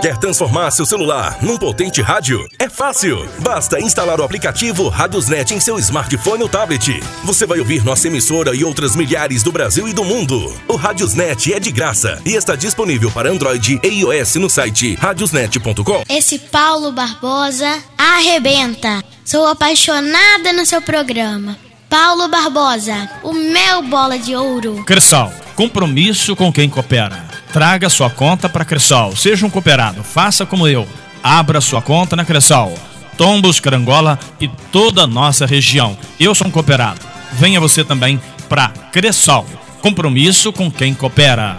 Quer 0.00 0.16
transformar 0.16 0.70
seu 0.70 0.86
celular 0.86 1.38
num 1.42 1.56
potente 1.56 2.00
rádio? 2.00 2.46
É 2.56 2.68
fácil! 2.68 3.28
Basta 3.40 3.80
instalar 3.80 4.20
o 4.20 4.22
aplicativo 4.22 4.88
Radiosnet 4.88 5.52
em 5.52 5.58
seu 5.58 5.76
smartphone 5.78 6.44
ou 6.44 6.48
tablet. 6.48 7.00
Você 7.24 7.44
vai 7.44 7.58
ouvir 7.58 7.84
nossa 7.84 8.06
emissora 8.06 8.54
e 8.54 8.62
outras 8.62 8.94
milhares 8.94 9.42
do 9.42 9.50
Brasil 9.50 9.88
e 9.88 9.92
do 9.92 10.04
mundo. 10.04 10.54
O 10.68 10.76
Radiosnet 10.76 11.52
é 11.52 11.58
de 11.58 11.72
graça 11.72 12.22
e 12.24 12.34
está 12.34 12.54
disponível 12.54 13.10
para 13.10 13.28
Android 13.28 13.80
e 13.82 13.88
iOS 13.88 14.36
no 14.36 14.48
site 14.48 14.94
radiosnet.com. 14.94 16.04
Esse 16.08 16.38
Paulo 16.38 16.92
Barbosa 16.92 17.82
arrebenta. 17.98 19.02
Sou 19.24 19.48
apaixonada 19.48 20.52
no 20.52 20.64
seu 20.64 20.80
programa. 20.80 21.58
Paulo 21.90 22.28
Barbosa, 22.28 23.10
o 23.24 23.32
meu 23.32 23.82
bola 23.82 24.16
de 24.16 24.36
ouro. 24.36 24.84
Cressol, 24.84 25.32
compromisso 25.56 26.36
com 26.36 26.52
quem 26.52 26.68
coopera. 26.68 27.27
Traga 27.52 27.88
sua 27.88 28.10
conta 28.10 28.48
para 28.48 28.64
Cressol. 28.64 29.16
Seja 29.16 29.46
um 29.46 29.50
cooperado. 29.50 30.02
Faça 30.04 30.44
como 30.44 30.68
eu. 30.68 30.86
Abra 31.22 31.60
sua 31.60 31.80
conta 31.80 32.14
na 32.14 32.24
Cressol. 32.24 32.74
Tombos, 33.16 33.58
Carangola 33.58 34.18
e 34.40 34.48
toda 34.70 35.02
a 35.02 35.06
nossa 35.06 35.46
região. 35.46 35.96
Eu 36.20 36.34
sou 36.34 36.46
um 36.46 36.50
cooperado. 36.50 37.00
Venha 37.32 37.60
você 37.60 37.82
também 37.82 38.20
para 38.48 38.68
Cressol. 38.92 39.46
Compromisso 39.80 40.52
com 40.52 40.70
quem 40.70 40.94
coopera. 40.94 41.56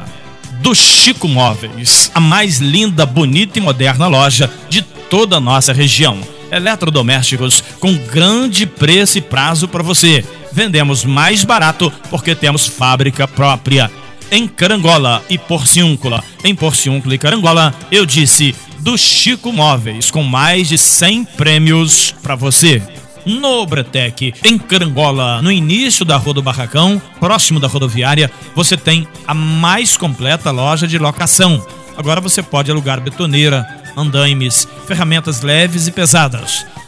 Do 0.62 0.76
Chico 0.76 1.28
Móveis, 1.28 2.12
a 2.14 2.20
mais 2.20 2.60
linda, 2.60 3.06
bonita 3.06 3.58
e 3.58 3.62
moderna 3.62 4.08
loja 4.08 4.52
de 4.70 4.82
toda 4.82 5.38
a 5.38 5.40
nossa 5.40 5.74
região. 5.74 6.20
Eletrodomésticos 6.52 7.64
com 7.80 7.96
grande 7.96 8.66
preço 8.66 9.18
e 9.18 9.22
prazo 9.22 9.68
para 9.68 9.84
você. 9.84 10.26
Vendemos 10.52 11.06
mais 11.06 11.44
barato 11.44 11.92
porque 12.10 12.36
temos 12.36 12.68
fábrica 12.68 13.28
própria. 13.28 13.90
Em 14.32 14.48
Carangola 14.48 15.24
e 15.28 15.40
Porciúncula. 15.40 16.24
Em 16.44 16.54
Porciúncula 16.54 17.16
e 17.16 17.18
Carangola, 17.18 17.74
eu 17.92 18.06
disse 18.06 18.56
do 18.80 18.96
Chico 18.96 19.52
Móveis, 19.52 20.12
com 20.12 20.22
mais 20.22 20.68
de 20.70 20.78
100 20.78 21.26
prêmios 21.26 22.14
para 22.22 22.36
você. 22.36 22.82
No 23.26 23.66
Bretec, 23.66 24.34
em 24.44 24.58
Carangola, 24.60 25.42
no 25.42 25.52
início 25.52 26.06
da 26.06 26.16
Rua 26.16 26.36
do 26.36 26.44
Barracão, 26.44 27.02
próximo 27.20 27.60
da 27.60 27.68
rodoviária, 27.68 28.32
você 28.56 28.78
tem 28.78 29.08
a 29.28 29.34
mais 29.34 29.98
completa 29.98 30.52
loja 30.52 30.88
de 30.88 31.00
locação. 31.00 31.66
Agora 31.98 32.22
você 32.22 32.44
pode 32.44 32.70
alugar 32.70 33.02
betoneira, 33.02 33.68
andaimes, 33.98 34.68
ferramentas 34.88 35.42
leves 35.42 35.88
e 35.88 35.92
pesadas. 35.92 36.66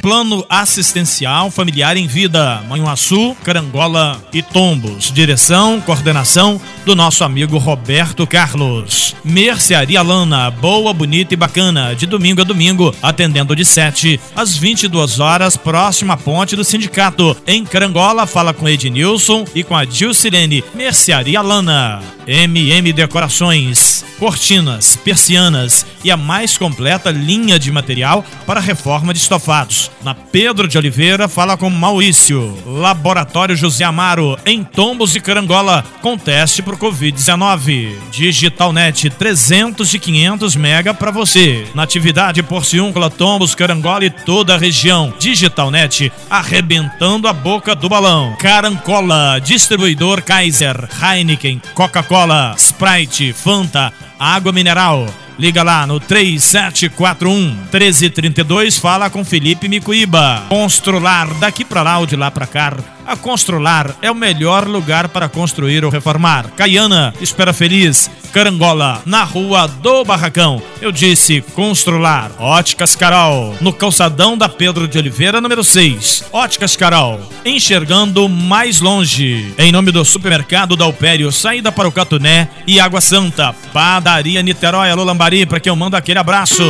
Plano 0.00 0.44
Assistencial 0.48 1.50
Familiar 1.50 1.96
em 1.96 2.06
Vida, 2.06 2.62
Manhuaçu, 2.68 3.36
Carangola 3.44 4.22
e 4.32 4.42
Tombos. 4.42 5.12
Direção, 5.12 5.80
coordenação 5.80 6.60
do 6.84 6.94
nosso 6.94 7.24
amigo 7.24 7.58
Roberto 7.58 8.26
Carlos. 8.26 9.14
Mercearia 9.24 10.00
Lana, 10.00 10.50
boa, 10.50 10.92
bonita 10.92 11.34
e 11.34 11.36
bacana, 11.36 11.94
de 11.94 12.06
domingo 12.06 12.40
a 12.40 12.44
domingo, 12.44 12.94
atendendo 13.02 13.54
de 13.54 13.64
7 13.64 14.20
às 14.34 14.56
22 14.56 15.20
horas, 15.20 15.56
próxima 15.56 16.16
ponte 16.16 16.56
do 16.56 16.64
sindicato. 16.64 17.36
Em 17.46 17.64
Carangola, 17.64 18.26
fala 18.26 18.54
com 18.54 18.68
Ednilson 18.68 19.44
e 19.54 19.62
com 19.62 19.76
a 19.76 19.84
Dilcirene. 19.84 20.64
Mercearia 20.74 21.42
Lana, 21.42 22.00
MM 22.26 22.92
Decorações, 22.92 24.04
cortinas, 24.18 24.96
persianas 24.96 25.86
e 26.04 26.10
a 26.10 26.16
mais 26.16 26.58
completa 26.58 27.10
linha 27.10 27.58
de 27.58 27.70
material 27.70 28.24
para 28.46 28.60
reforma 28.60 29.12
de 29.12 29.20
estofados. 29.20 29.90
Na 30.02 30.14
Pedro 30.14 30.68
de 30.68 30.76
Oliveira, 30.76 31.28
fala 31.28 31.56
com 31.56 31.70
Maurício. 31.70 32.56
Laboratório 32.66 33.56
José 33.56 33.84
Amaro, 33.84 34.38
em 34.44 34.62
Tombos 34.62 35.14
e 35.14 35.20
Carangola, 35.20 35.84
com 36.00 36.16
teste 36.16 36.62
por 36.62 36.76
Covid-19. 36.76 37.94
Digitalnet 38.10 39.10
300 39.10 39.94
e 39.94 39.98
500 39.98 40.56
mega 40.56 40.92
para 40.94 41.10
você. 41.10 41.66
Natividade 41.74 42.42
Porciúncula, 42.42 43.10
Tombos, 43.10 43.54
Carangola 43.54 44.04
e 44.04 44.10
toda 44.10 44.54
a 44.54 44.58
região. 44.58 45.12
Digitalnet 45.18 46.12
arrebentando 46.28 47.28
a 47.28 47.32
boca 47.32 47.74
do 47.74 47.88
balão. 47.88 48.36
Carancola, 48.38 49.38
distribuidor 49.40 50.22
Kaiser, 50.22 50.88
Heineken, 51.02 51.60
Coca-Cola, 51.74 52.54
Sprite, 52.56 53.32
Fanta, 53.32 53.92
água 54.18 54.52
mineral. 54.52 55.06
Liga 55.38 55.62
lá 55.62 55.86
no 55.86 56.00
3741 56.00 57.56
1332, 57.72 58.78
fala 58.78 59.08
com 59.08 59.24
Felipe 59.24 59.68
Micuíba. 59.68 60.42
Constrular, 60.48 61.32
daqui 61.34 61.64
pra 61.64 61.82
lá 61.82 61.98
ou 61.98 62.06
de 62.06 62.16
lá 62.16 62.30
pra 62.30 62.46
cá. 62.46 62.97
A 63.08 63.16
Constrular 63.16 63.96
é 64.02 64.10
o 64.10 64.14
melhor 64.14 64.68
lugar 64.68 65.08
para 65.08 65.30
construir 65.30 65.82
ou 65.82 65.90
reformar. 65.90 66.50
Caiana, 66.54 67.14
Espera 67.22 67.54
Feliz, 67.54 68.10
Carangola, 68.34 69.00
na 69.06 69.24
rua 69.24 69.66
do 69.66 70.04
Barracão. 70.04 70.62
Eu 70.78 70.92
disse 70.92 71.40
Constrular. 71.54 72.30
Óticas 72.38 72.94
Carol, 72.94 73.56
no 73.62 73.72
calçadão 73.72 74.36
da 74.36 74.46
Pedro 74.46 74.86
de 74.86 74.98
Oliveira, 74.98 75.40
número 75.40 75.64
6. 75.64 76.24
Óticas 76.30 76.76
Carol, 76.76 77.18
enxergando 77.46 78.28
mais 78.28 78.82
longe. 78.82 79.54
Em 79.56 79.72
nome 79.72 79.90
do 79.90 80.04
supermercado 80.04 80.76
da 80.76 80.84
Alpério, 80.84 81.32
saída 81.32 81.72
para 81.72 81.88
o 81.88 81.92
Catuné 81.92 82.50
e 82.66 82.78
Água 82.78 83.00
Santa. 83.00 83.54
Padaria 83.72 84.42
Niterói, 84.42 84.90
Alô 84.90 85.02
Lambari, 85.02 85.46
para 85.46 85.60
quem 85.60 85.70
eu 85.70 85.76
mando 85.76 85.96
aquele 85.96 86.18
abraço. 86.18 86.62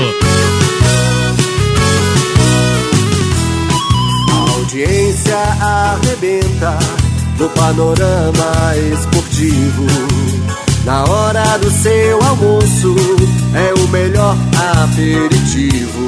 Audiência 4.78 5.36
arrebenta 5.60 6.78
no 7.36 7.48
panorama 7.48 8.76
esportivo. 8.92 9.84
Na 10.84 11.04
hora 11.04 11.58
do 11.58 11.68
seu 11.68 12.22
almoço 12.22 12.94
é 13.54 13.74
o 13.74 13.88
melhor 13.88 14.36
aperitivo. 14.84 16.06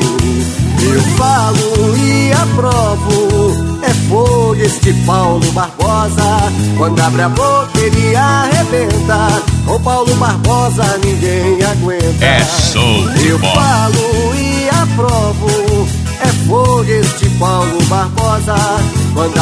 Eu 0.83 1.03
falo 1.17 1.97
e 1.97 2.33
aprovo, 2.33 3.81
é 3.83 3.93
fogo 4.09 4.55
este 4.55 4.95
Paulo 5.05 5.51
Barbosa. 5.53 6.53
Quando 6.79 7.01
abre 7.01 7.23
a 7.23 7.29
boca 7.29 7.79
ele 7.79 8.15
arrebenta. 8.15 9.43
Com 9.67 9.81
Paulo 9.81 10.15
Barbosa 10.15 10.85
ninguém 11.05 11.61
aguenta. 11.65 12.25
É 12.25 12.45
show 12.45 13.09
de 13.15 13.29
Eu 13.31 13.39
falo 13.41 14.10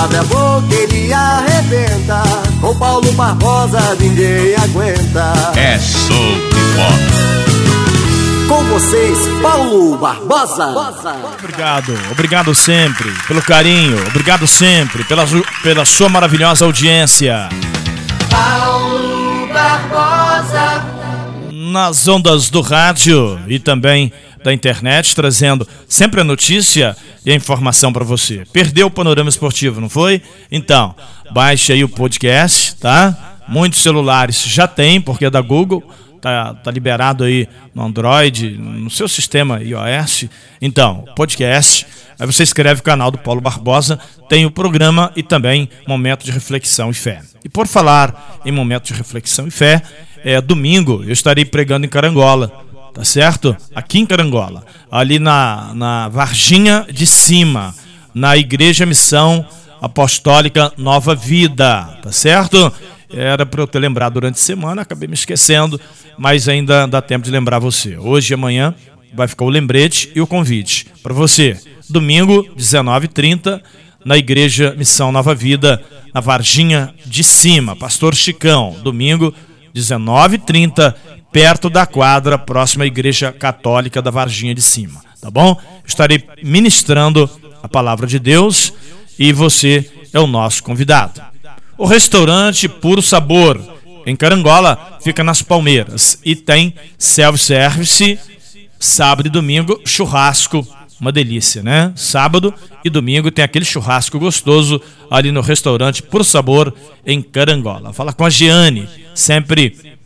Abre 0.02 0.18
a 0.18 0.22
boca 0.24 0.74
ele 0.74 1.12
arrebenta. 1.12 2.22
Com 2.60 2.76
Paulo 2.78 3.10
Barbosa 3.12 3.96
ninguém 3.98 4.54
aguenta. 4.54 5.32
É 5.56 5.78
show 5.78 6.08
de 6.08 6.76
bola. 6.76 7.38
Com 8.48 8.64
vocês, 8.64 9.18
Paulo 9.42 9.98
Barbosa. 9.98 10.68
Obrigado, 11.38 11.92
obrigado 12.12 12.54
sempre 12.54 13.12
pelo 13.26 13.42
carinho, 13.42 13.98
obrigado 14.06 14.46
sempre 14.46 15.04
pela, 15.04 15.24
pela 15.62 15.84
sua 15.84 16.08
maravilhosa 16.08 16.64
audiência. 16.64 17.48
Paulo 18.30 19.48
Barbosa. 19.52 20.84
Nas 21.50 22.06
ondas 22.06 22.48
do 22.48 22.60
rádio 22.60 23.38
e 23.48 23.58
também 23.58 24.12
da 24.42 24.52
internet, 24.54 25.14
trazendo 25.14 25.66
sempre 25.88 26.20
a 26.20 26.24
notícia 26.24 26.96
e 27.24 27.32
a 27.32 27.34
informação 27.34 27.92
para 27.92 28.04
você. 28.04 28.44
Perdeu 28.52 28.86
o 28.86 28.90
panorama 28.90 29.28
esportivo, 29.28 29.80
não 29.80 29.88
foi? 29.88 30.22
Então, 30.50 30.94
baixe 31.30 31.72
aí 31.72 31.84
o 31.84 31.88
podcast, 31.88 32.76
tá? 32.76 33.38
Muitos 33.48 33.82
celulares 33.82 34.42
já 34.44 34.66
tem, 34.66 35.00
porque 35.00 35.24
é 35.24 35.30
da 35.30 35.40
Google. 35.40 35.82
Tá, 36.20 36.52
tá 36.52 36.70
liberado 36.72 37.22
aí 37.22 37.46
no 37.72 37.84
Android, 37.84 38.58
no 38.58 38.90
seu 38.90 39.06
sistema 39.06 39.62
iOS. 39.62 40.24
Então, 40.60 41.04
podcast. 41.14 41.86
Aí 42.18 42.26
você 42.26 42.42
escreve 42.42 42.80
o 42.80 42.82
canal 42.82 43.12
do 43.12 43.18
Paulo 43.18 43.40
Barbosa, 43.40 43.98
tem 44.28 44.44
o 44.44 44.50
programa 44.50 45.12
e 45.14 45.22
também 45.22 45.68
momento 45.86 46.24
de 46.24 46.32
reflexão 46.32 46.90
e 46.90 46.94
fé. 46.94 47.22
E 47.44 47.48
por 47.48 47.68
falar 47.68 48.40
em 48.44 48.50
momento 48.50 48.86
de 48.86 48.94
reflexão 48.94 49.46
e 49.46 49.50
fé, 49.52 49.80
é 50.24 50.40
domingo 50.40 51.04
eu 51.04 51.12
estarei 51.12 51.44
pregando 51.44 51.86
em 51.86 51.88
Carangola, 51.88 52.64
tá 52.92 53.04
certo? 53.04 53.56
Aqui 53.74 53.98
em 53.98 54.06
Carangola, 54.06 54.64
ali 54.90 55.18
na, 55.18 55.72
na 55.74 56.08
Varginha 56.08 56.86
de 56.90 57.06
Cima, 57.06 57.74
na 58.14 58.36
Igreja 58.36 58.86
Missão 58.86 59.46
Apostólica 59.80 60.72
Nova 60.76 61.14
Vida, 61.14 61.98
tá 62.02 62.10
certo? 62.10 62.72
Era 63.10 63.46
para 63.46 63.62
eu 63.62 63.66
ter 63.66 63.78
lembrado 63.78 64.14
durante 64.14 64.34
a 64.34 64.38
semana, 64.38 64.82
acabei 64.82 65.08
me 65.08 65.14
esquecendo, 65.14 65.80
mas 66.18 66.48
ainda 66.48 66.86
dá 66.86 67.00
tempo 67.00 67.24
de 67.24 67.30
lembrar 67.30 67.58
você. 67.58 67.96
Hoje 67.96 68.32
e 68.32 68.34
amanhã 68.34 68.74
vai 69.14 69.26
ficar 69.26 69.44
o 69.44 69.48
lembrete 69.48 70.10
e 70.14 70.20
o 70.20 70.26
convite 70.26 70.86
para 71.02 71.14
você. 71.14 71.58
Domingo, 71.88 72.44
19h30, 72.56 73.62
na 74.04 74.16
Igreja 74.16 74.74
Missão 74.76 75.10
Nova 75.10 75.34
Vida, 75.34 75.82
na 76.12 76.20
Varginha 76.20 76.94
de 77.06 77.24
Cima. 77.24 77.74
Pastor 77.74 78.14
Chicão, 78.14 78.76
domingo, 78.82 79.32
19h30, 79.74 80.94
perto 81.32 81.68
da 81.68 81.86
quadra, 81.86 82.38
próxima 82.38 82.84
à 82.84 82.86
Igreja 82.86 83.32
Católica 83.32 84.00
da 84.00 84.10
Varginha 84.10 84.54
de 84.54 84.62
Cima. 84.62 85.00
Tá 85.20 85.30
bom? 85.30 85.60
Estarei 85.86 86.22
ministrando 86.42 87.28
a 87.62 87.68
palavra 87.68 88.06
de 88.06 88.18
Deus 88.18 88.72
e 89.18 89.32
você 89.32 89.90
é 90.12 90.20
o 90.20 90.26
nosso 90.26 90.62
convidado. 90.62 91.20
O 91.76 91.86
restaurante 91.86 92.68
Puro 92.68 93.02
Sabor, 93.02 93.60
em 94.06 94.16
Carangola, 94.16 94.98
fica 95.02 95.22
nas 95.22 95.42
Palmeiras 95.42 96.20
e 96.24 96.34
tem 96.34 96.74
self-service, 96.96 98.18
sábado 98.78 99.26
e 99.26 99.30
domingo, 99.30 99.80
churrasco 99.84 100.66
uma 101.00 101.12
delícia, 101.12 101.62
né? 101.62 101.92
Sábado 101.94 102.52
e 102.84 102.90
domingo 102.90 103.30
tem 103.30 103.44
aquele 103.44 103.64
churrasco 103.64 104.18
gostoso 104.18 104.80
ali 105.10 105.30
no 105.30 105.40
restaurante 105.40 106.02
Por 106.02 106.24
Sabor 106.24 106.74
em 107.06 107.22
Carangola. 107.22 107.92
Fala 107.92 108.12
com 108.12 108.24
a 108.24 108.30
Giane, 108.30 108.88
sempre 109.14 109.97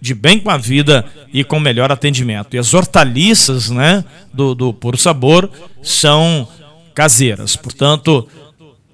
de 0.00 0.14
bem 0.14 0.38
com 0.38 0.50
a 0.50 0.56
vida 0.56 1.04
e 1.32 1.42
com 1.42 1.58
melhor 1.58 1.90
atendimento. 1.90 2.54
E 2.54 2.58
as 2.58 2.74
hortaliças, 2.74 3.70
né, 3.70 4.04
do, 4.32 4.54
do 4.54 4.72
Por 4.72 4.98
Sabor 4.98 5.50
são 5.82 6.46
caseiras, 6.94 7.56
portanto, 7.56 8.26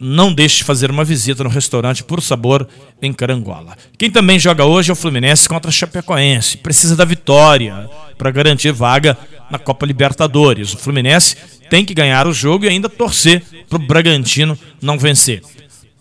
não 0.05 0.35
deixe 0.35 0.59
de 0.59 0.65
fazer 0.65 0.91
uma 0.91 1.05
visita 1.05 1.45
no 1.45 1.51
restaurante 1.51 2.03
Por 2.03 2.21
Sabor 2.21 2.67
em 3.01 3.13
Carangola. 3.13 3.77
Quem 3.97 4.11
também 4.11 4.37
joga 4.37 4.65
hoje 4.65 4.91
é 4.91 4.93
o 4.93 4.97
Fluminense 4.97 5.49
contra 5.49 5.71
a 5.71 5.73
Chapecoense. 5.73 6.57
Precisa 6.57 6.97
da 6.97 7.05
vitória 7.05 7.89
para 8.19 8.33
garantir 8.33 8.73
vaga 8.73 9.17
na 9.49 9.61
Copa 9.61 9.87
Libertadores. 9.87 10.75
O 10.75 10.79
Fluminense 10.79 11.37
tem 11.71 11.85
que 11.85 11.95
ganhar 11.95 12.27
o 12.27 12.33
jogo 12.33 12.65
e 12.65 12.69
ainda 12.69 12.89
torcer 12.89 13.45
para 13.69 13.77
o 13.77 13.87
Bragantino 13.87 14.59
não 14.81 14.99
vencer. 14.99 15.41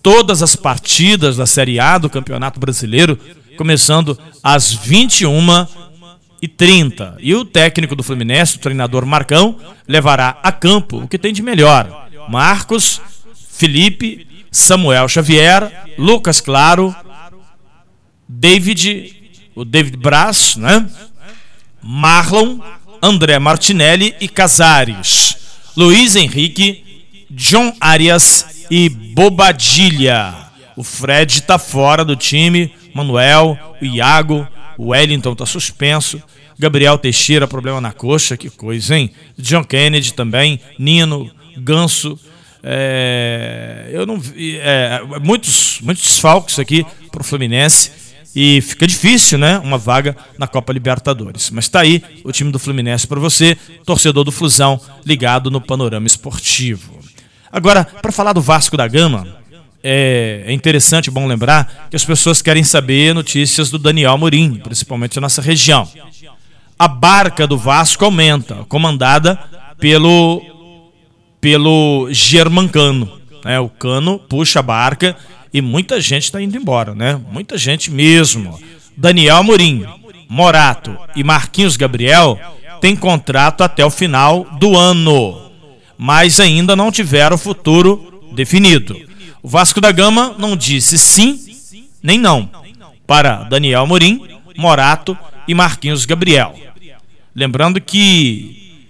Todas 0.01 0.41
as 0.41 0.55
partidas 0.55 1.37
da 1.37 1.45
Série 1.45 1.79
A 1.79 1.99
do 1.99 2.09
Campeonato 2.09 2.59
Brasileiro 2.59 3.19
começando 3.57 4.17
às 4.43 4.73
21 4.73 5.67
e 6.41 6.47
30. 6.47 7.17
E 7.19 7.35
o 7.35 7.45
técnico 7.45 7.95
do 7.95 8.03
Fluminense, 8.03 8.57
o 8.57 8.59
treinador 8.59 9.05
Marcão, 9.05 9.57
levará 9.87 10.39
a 10.41 10.51
campo 10.51 11.03
o 11.03 11.07
que 11.07 11.19
tem 11.19 11.31
de 11.31 11.41
melhor. 11.41 12.09
Marcos, 12.27 13.01
Felipe, 13.51 14.27
Samuel 14.51 15.07
Xavier, 15.07 15.85
Lucas 15.97 16.41
Claro, 16.41 16.95
David, 18.27 19.15
o 19.53 19.63
David 19.63 19.97
Braz, 19.97 20.55
né? 20.55 20.89
Marlon, 21.81 22.59
André 23.01 23.39
Martinelli 23.39 24.15
e 24.19 24.27
Casares, 24.27 25.37
Luiz 25.75 26.15
Henrique, 26.15 27.05
John 27.29 27.73
Arias 27.79 28.65
e 28.69 28.89
Bobadilha. 28.89 30.35
O 30.75 30.83
Fred 30.83 31.33
está 31.33 31.57
fora 31.57 32.05
do 32.05 32.15
time, 32.15 32.73
Manuel, 32.93 33.57
o 33.81 33.85
Iago, 33.85 34.47
o 34.77 34.87
Wellington 34.89 35.33
está 35.33 35.45
suspenso, 35.45 36.21
Gabriel 36.57 36.97
Teixeira, 36.97 37.47
problema 37.47 37.81
na 37.81 37.91
coxa, 37.91 38.37
que 38.37 38.49
coisa, 38.49 38.95
hein? 38.95 39.11
John 39.37 39.63
Kennedy 39.63 40.13
também, 40.13 40.59
Nino, 40.77 41.29
Ganso. 41.57 42.19
É, 42.63 43.89
eu 43.91 44.05
não 44.05 44.19
vi. 44.19 44.57
É, 44.59 45.01
muitos, 45.23 45.79
muitos 45.81 46.03
desfalques 46.03 46.59
aqui 46.59 46.85
para 47.11 47.21
o 47.21 47.23
Fluminense. 47.23 47.91
E 48.35 48.61
fica 48.61 48.87
difícil, 48.87 49.37
né? 49.37 49.57
Uma 49.57 49.77
vaga 49.77 50.15
na 50.37 50.47
Copa 50.47 50.71
Libertadores. 50.71 51.49
Mas 51.49 51.65
está 51.65 51.81
aí 51.81 52.01
o 52.23 52.31
time 52.31 52.51
do 52.51 52.59
Fluminense 52.59 53.07
para 53.07 53.19
você, 53.19 53.57
torcedor 53.83 54.23
do 54.23 54.31
Flusão, 54.31 54.79
ligado 55.05 55.51
no 55.51 55.59
panorama 55.59 56.07
esportivo. 56.07 56.99
Agora, 57.51 57.83
para 57.83 58.11
falar 58.11 58.31
do 58.31 58.41
Vasco 58.41 58.77
da 58.77 58.87
Gama, 58.87 59.40
é, 59.83 60.43
é 60.45 60.53
interessante, 60.53 61.11
bom 61.11 61.27
lembrar, 61.27 61.87
que 61.89 61.95
as 61.95 62.05
pessoas 62.05 62.41
querem 62.41 62.63
saber 62.63 63.13
notícias 63.13 63.69
do 63.69 63.77
Daniel 63.77 64.13
Amorim, 64.13 64.55
principalmente 64.55 65.15
na 65.15 65.21
nossa 65.21 65.41
região. 65.41 65.87
A 66.77 66.87
barca 66.87 67.45
do 67.45 67.57
Vasco 67.57 68.05
aumenta, 68.05 68.65
comandada 68.67 69.39
pelo, 69.79 70.41
pelo 71.39 72.07
Germancano. 72.11 73.19
Né? 73.43 73.59
O 73.59 73.69
Cano 73.69 74.19
puxa 74.19 74.59
a 74.59 74.63
barca 74.63 75.15
e 75.53 75.61
muita 75.61 75.99
gente 75.99 76.23
está 76.23 76.41
indo 76.41 76.55
embora, 76.55 76.95
né? 76.95 77.19
Muita 77.31 77.57
gente 77.57 77.91
mesmo. 77.91 78.59
Daniel 78.95 79.37
Amorim, 79.37 79.85
Morato 80.29 80.97
e 81.15 81.23
Marquinhos 81.23 81.75
Gabriel 81.75 82.39
têm 82.79 82.95
contrato 82.95 83.63
até 83.63 83.85
o 83.85 83.89
final 83.89 84.45
do 84.59 84.77
ano, 84.77 85.51
mas 85.97 86.39
ainda 86.39 86.75
não 86.75 86.91
tiveram 86.91 87.37
futuro 87.37 88.21
definido. 88.33 89.10
O 89.43 89.47
Vasco 89.47 89.81
da 89.81 89.91
Gama 89.91 90.35
não 90.37 90.55
disse 90.55 90.97
sim 90.97 91.39
nem 92.01 92.17
não 92.17 92.49
para 93.07 93.43
Daniel 93.43 93.83
Amorim, 93.83 94.21
Morato 94.55 95.17
e 95.47 95.53
Marquinhos 95.53 96.05
Gabriel. 96.05 96.55
Lembrando 97.35 97.81
que 97.81 98.87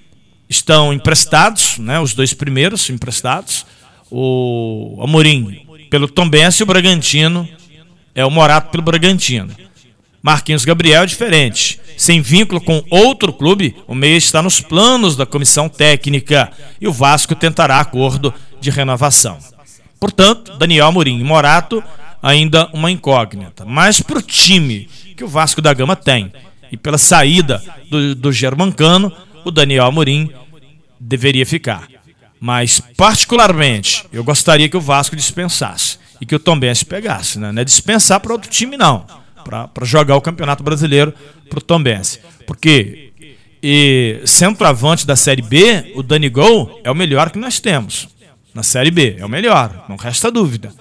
estão 0.49 0.91
emprestados, 0.91 1.77
né, 1.77 1.99
os 1.99 2.13
dois 2.13 2.33
primeiros 2.33 2.89
emprestados, 2.89 3.65
o 4.09 4.99
Amorim 5.01 5.65
pelo 5.89 6.07
Tombense 6.07 6.61
e 6.61 6.63
o 6.63 6.67
Bragantino 6.67 7.47
é 8.13 8.25
o 8.25 8.31
Morato 8.31 8.71
pelo 8.71 8.83
Bragantino. 8.83 9.55
Marquinhos 10.21 10.65
Gabriel 10.65 11.03
é 11.03 11.05
diferente. 11.05 11.79
Sem 11.97 12.21
vínculo 12.21 12.61
com 12.61 12.83
outro 12.89 13.33
clube, 13.33 13.75
o 13.87 13.95
meia 13.95 14.17
está 14.17 14.41
nos 14.41 14.59
planos 14.59 15.15
da 15.15 15.25
comissão 15.25 15.67
técnica 15.67 16.51
e 16.79 16.87
o 16.87 16.93
Vasco 16.93 17.33
tentará 17.35 17.79
acordo 17.79 18.33
de 18.59 18.69
renovação. 18.69 19.37
Portanto, 20.01 20.57
Daniel 20.57 20.87
Amorim 20.87 21.19
e 21.19 21.23
Morato 21.23 21.83
ainda 22.23 22.67
uma 22.73 22.89
incógnita. 22.89 23.63
Mas 23.63 24.01
para 24.01 24.17
o 24.17 24.21
time 24.21 24.89
que 25.15 25.23
o 25.23 25.27
Vasco 25.27 25.61
da 25.61 25.71
Gama 25.75 25.95
tem 25.95 26.33
e 26.71 26.75
pela 26.75 26.97
saída 26.97 27.63
do, 27.87 28.15
do 28.15 28.31
Germancano, 28.31 29.13
o 29.45 29.51
Daniel 29.51 29.85
Amorim 29.85 30.31
deveria 30.99 31.45
ficar. 31.45 31.87
Mas, 32.39 32.81
particularmente, 32.97 34.03
eu 34.11 34.23
gostaria 34.23 34.67
que 34.67 34.75
o 34.75 34.81
Vasco 34.81 35.15
dispensasse 35.15 35.99
e 36.19 36.25
que 36.25 36.33
o 36.33 36.39
Tombense 36.39 36.83
pegasse. 36.83 37.37
Né? 37.37 37.51
Não 37.51 37.61
é 37.61 37.63
dispensar 37.63 38.19
para 38.19 38.33
outro 38.33 38.49
time, 38.49 38.75
não. 38.75 39.05
Para 39.43 39.85
jogar 39.85 40.15
o 40.15 40.21
Campeonato 40.21 40.63
Brasileiro 40.63 41.13
para 41.47 41.59
o 41.59 41.61
Tombense. 41.61 42.19
Porque 42.47 43.11
e 43.61 44.19
centroavante 44.25 45.05
da 45.05 45.15
Série 45.15 45.43
B, 45.43 45.93
o 45.95 46.01
Dani 46.01 46.29
Gol 46.29 46.81
é 46.83 46.89
o 46.89 46.95
melhor 46.95 47.29
que 47.29 47.37
nós 47.37 47.59
temos. 47.59 48.09
Na 48.53 48.63
Série 48.63 48.91
B, 48.91 49.15
é 49.17 49.25
o 49.25 49.29
melhor, 49.29 49.85
não 49.87 49.95
resta 49.95 50.29
dúvida. 50.29 50.73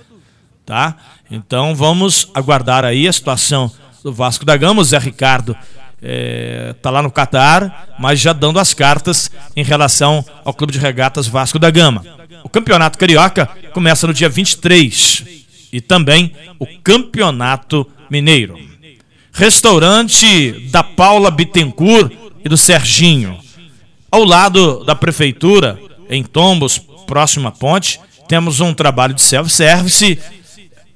Tá? 0.67 0.97
Então 1.31 1.75
vamos 1.75 2.29
aguardar 2.35 2.85
aí 2.85 3.07
a 3.07 3.13
situação 3.13 3.71
do 4.03 4.13
Vasco 4.13 4.45
da 4.45 4.57
Gama. 4.57 4.83
O 4.83 4.85
Zé 4.85 4.99
Ricardo 4.99 5.53
está 5.53 5.67
é, 6.03 6.75
tá 6.81 6.91
lá 6.91 7.03
no 7.03 7.11
Catar, 7.11 7.95
mas 7.99 8.19
já 8.19 8.33
dando 8.33 8.59
as 8.59 8.75
cartas 8.75 9.31
em 9.55 9.63
relação 9.63 10.25
ao 10.45 10.55
Clube 10.55 10.73
de 10.73 10.79
Regatas 10.79 11.27
Vasco 11.27 11.59
da 11.59 11.71
Gama. 11.71 12.05
O 12.43 12.49
Campeonato 12.49 12.99
Carioca 12.99 13.47
começa 13.73 14.07
no 14.07 14.15
dia 14.15 14.29
23 14.29 15.25
e 15.73 15.81
também 15.81 16.35
o 16.59 16.67
Campeonato 16.83 17.87
Mineiro. 18.11 18.59
Restaurante 19.33 20.69
da 20.71 20.83
Paula 20.83 21.31
Bittencourt 21.31 22.13
e 22.45 22.49
do 22.49 22.57
Serginho. 22.57 23.39
Ao 24.11 24.25
lado 24.25 24.83
da 24.85 24.95
prefeitura, 24.95 25.79
em 26.09 26.25
Tombos, 26.25 26.81
próximo 27.11 27.49
à 27.49 27.51
ponte, 27.51 27.99
temos 28.29 28.61
um 28.61 28.73
trabalho 28.73 29.13
de 29.13 29.21
self-service, 29.21 30.17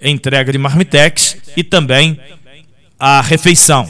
entrega 0.01 0.53
de 0.53 0.59
marmitex 0.59 1.37
e 1.57 1.65
também 1.65 2.21
a 2.97 3.21
refeição. 3.21 3.89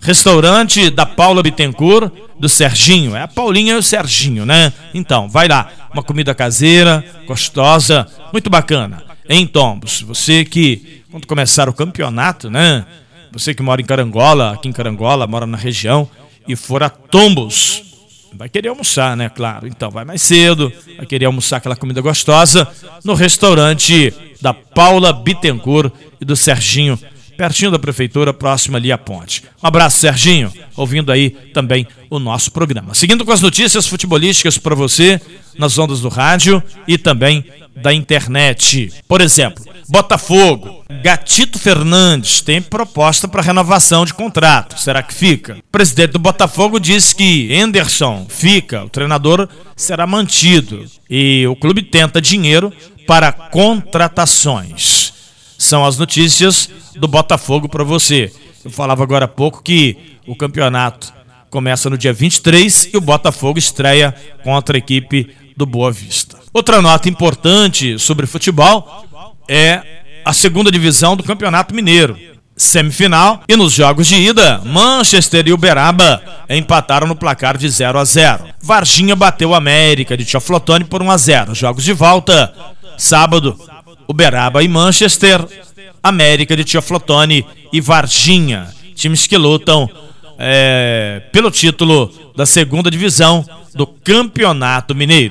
Restaurante 0.00 0.88
da 0.88 1.04
Paula 1.04 1.42
Bittencourt, 1.42 2.10
do 2.40 2.48
Serginho. 2.48 3.14
É 3.14 3.20
a 3.20 3.28
Paulinha 3.28 3.74
e 3.74 3.76
o 3.76 3.82
Serginho, 3.82 4.46
né? 4.46 4.72
Então, 4.94 5.28
vai 5.28 5.46
lá. 5.46 5.70
Uma 5.92 6.02
comida 6.02 6.34
caseira, 6.34 7.04
gostosa, 7.26 8.08
muito 8.32 8.48
bacana. 8.48 9.04
Em 9.28 9.46
Tombos. 9.46 10.00
Você 10.00 10.42
que, 10.42 11.04
quando 11.10 11.26
começar 11.26 11.68
o 11.68 11.74
campeonato, 11.74 12.48
né? 12.48 12.86
Você 13.30 13.54
que 13.54 13.62
mora 13.62 13.82
em 13.82 13.84
Carangola, 13.84 14.54
aqui 14.54 14.68
em 14.68 14.72
Carangola, 14.72 15.26
mora 15.26 15.46
na 15.46 15.58
região, 15.58 16.08
e 16.48 16.56
for 16.56 16.82
a 16.82 16.88
Tombos, 16.88 17.91
vai 18.34 18.48
querer 18.48 18.68
almoçar, 18.68 19.16
né? 19.16 19.28
Claro. 19.28 19.66
Então, 19.66 19.90
vai 19.90 20.04
mais 20.04 20.22
cedo, 20.22 20.72
vai 20.96 21.06
querer 21.06 21.26
almoçar 21.26 21.58
aquela 21.58 21.76
comida 21.76 22.00
gostosa 22.00 22.68
no 23.04 23.14
restaurante 23.14 24.12
da 24.40 24.52
Paula 24.52 25.12
Bittencourt 25.12 25.92
e 26.20 26.24
do 26.24 26.36
Serginho 26.36 26.98
pertinho 27.42 27.70
da 27.70 27.78
prefeitura, 27.78 28.32
próximo 28.32 28.76
ali 28.76 28.92
à 28.92 28.98
ponte. 28.98 29.42
Um 29.62 29.66
abraço, 29.66 29.98
Serginho, 29.98 30.52
ouvindo 30.76 31.10
aí 31.10 31.30
também 31.30 31.86
o 32.08 32.18
nosso 32.18 32.52
programa. 32.52 32.94
Seguindo 32.94 33.24
com 33.24 33.32
as 33.32 33.40
notícias 33.40 33.86
futebolísticas 33.86 34.58
para 34.58 34.74
você, 34.74 35.20
nas 35.58 35.76
ondas 35.78 36.00
do 36.00 36.08
rádio 36.08 36.62
e 36.86 36.96
também 36.96 37.44
da 37.74 37.92
internet. 37.92 38.92
Por 39.08 39.20
exemplo, 39.20 39.64
Botafogo. 39.88 40.84
Gatito 41.02 41.58
Fernandes 41.58 42.40
tem 42.40 42.62
proposta 42.62 43.26
para 43.26 43.42
renovação 43.42 44.04
de 44.04 44.14
contrato. 44.14 44.78
Será 44.78 45.02
que 45.02 45.14
fica? 45.14 45.54
O 45.54 45.72
presidente 45.72 46.12
do 46.12 46.18
Botafogo 46.18 46.78
disse 46.78 47.14
que 47.14 47.54
Anderson 47.54 48.26
fica, 48.28 48.84
o 48.84 48.88
treinador 48.88 49.48
será 49.76 50.06
mantido. 50.06 50.84
E 51.08 51.46
o 51.46 51.56
clube 51.56 51.82
tenta 51.82 52.20
dinheiro 52.20 52.72
para 53.06 53.32
contratações. 53.32 55.12
São 55.58 55.84
as 55.84 55.98
notícias 55.98 56.68
do 56.96 57.08
Botafogo 57.08 57.68
para 57.68 57.84
você. 57.84 58.32
Eu 58.64 58.70
falava 58.70 59.02
agora 59.02 59.24
há 59.24 59.28
pouco 59.28 59.62
que 59.62 59.96
o 60.26 60.36
campeonato 60.36 61.12
começa 61.50 61.90
no 61.90 61.98
dia 61.98 62.12
23 62.12 62.90
e 62.94 62.96
o 62.96 63.00
Botafogo 63.00 63.58
estreia 63.58 64.14
contra 64.42 64.76
a 64.76 64.78
equipe 64.78 65.28
do 65.56 65.66
Boa 65.66 65.92
Vista. 65.92 66.38
Outra 66.52 66.80
nota 66.80 67.08
importante 67.08 67.98
sobre 67.98 68.26
futebol 68.26 69.06
é 69.48 69.82
a 70.24 70.32
segunda 70.32 70.70
divisão 70.70 71.16
do 71.16 71.22
Campeonato 71.22 71.74
Mineiro. 71.74 72.16
semifinal. 72.56 73.42
E 73.48 73.56
nos 73.56 73.72
jogos 73.72 74.06
de 74.06 74.14
ida, 74.16 74.60
Manchester 74.64 75.48
e 75.48 75.52
Uberaba 75.52 76.22
empataram 76.48 77.06
no 77.06 77.16
placar 77.16 77.56
de 77.56 77.68
0 77.68 77.98
a 77.98 78.04
0. 78.04 78.44
Varginha 78.60 79.16
bateu 79.16 79.54
América 79.54 80.16
de 80.16 80.24
Tioflotone 80.24 80.84
por 80.84 81.02
1 81.02 81.10
a 81.10 81.16
0. 81.16 81.54
Jogos 81.54 81.82
de 81.82 81.92
volta, 81.92 82.52
sábado, 82.96 83.58
Uberaba 84.06 84.62
e 84.62 84.68
Manchester, 84.68 85.44
América 86.02 86.54
de 86.56 86.62
Tioflotone 86.64 87.44
e 87.72 87.80
Varginha. 87.80 88.68
Times 88.94 89.26
que 89.26 89.36
lutam 89.36 89.88
é, 90.38 91.22
pelo 91.32 91.50
título 91.50 92.12
da 92.36 92.44
segunda 92.44 92.90
divisão 92.90 93.44
do 93.74 93.86
Campeonato 93.86 94.94
Mineiro. 94.94 95.30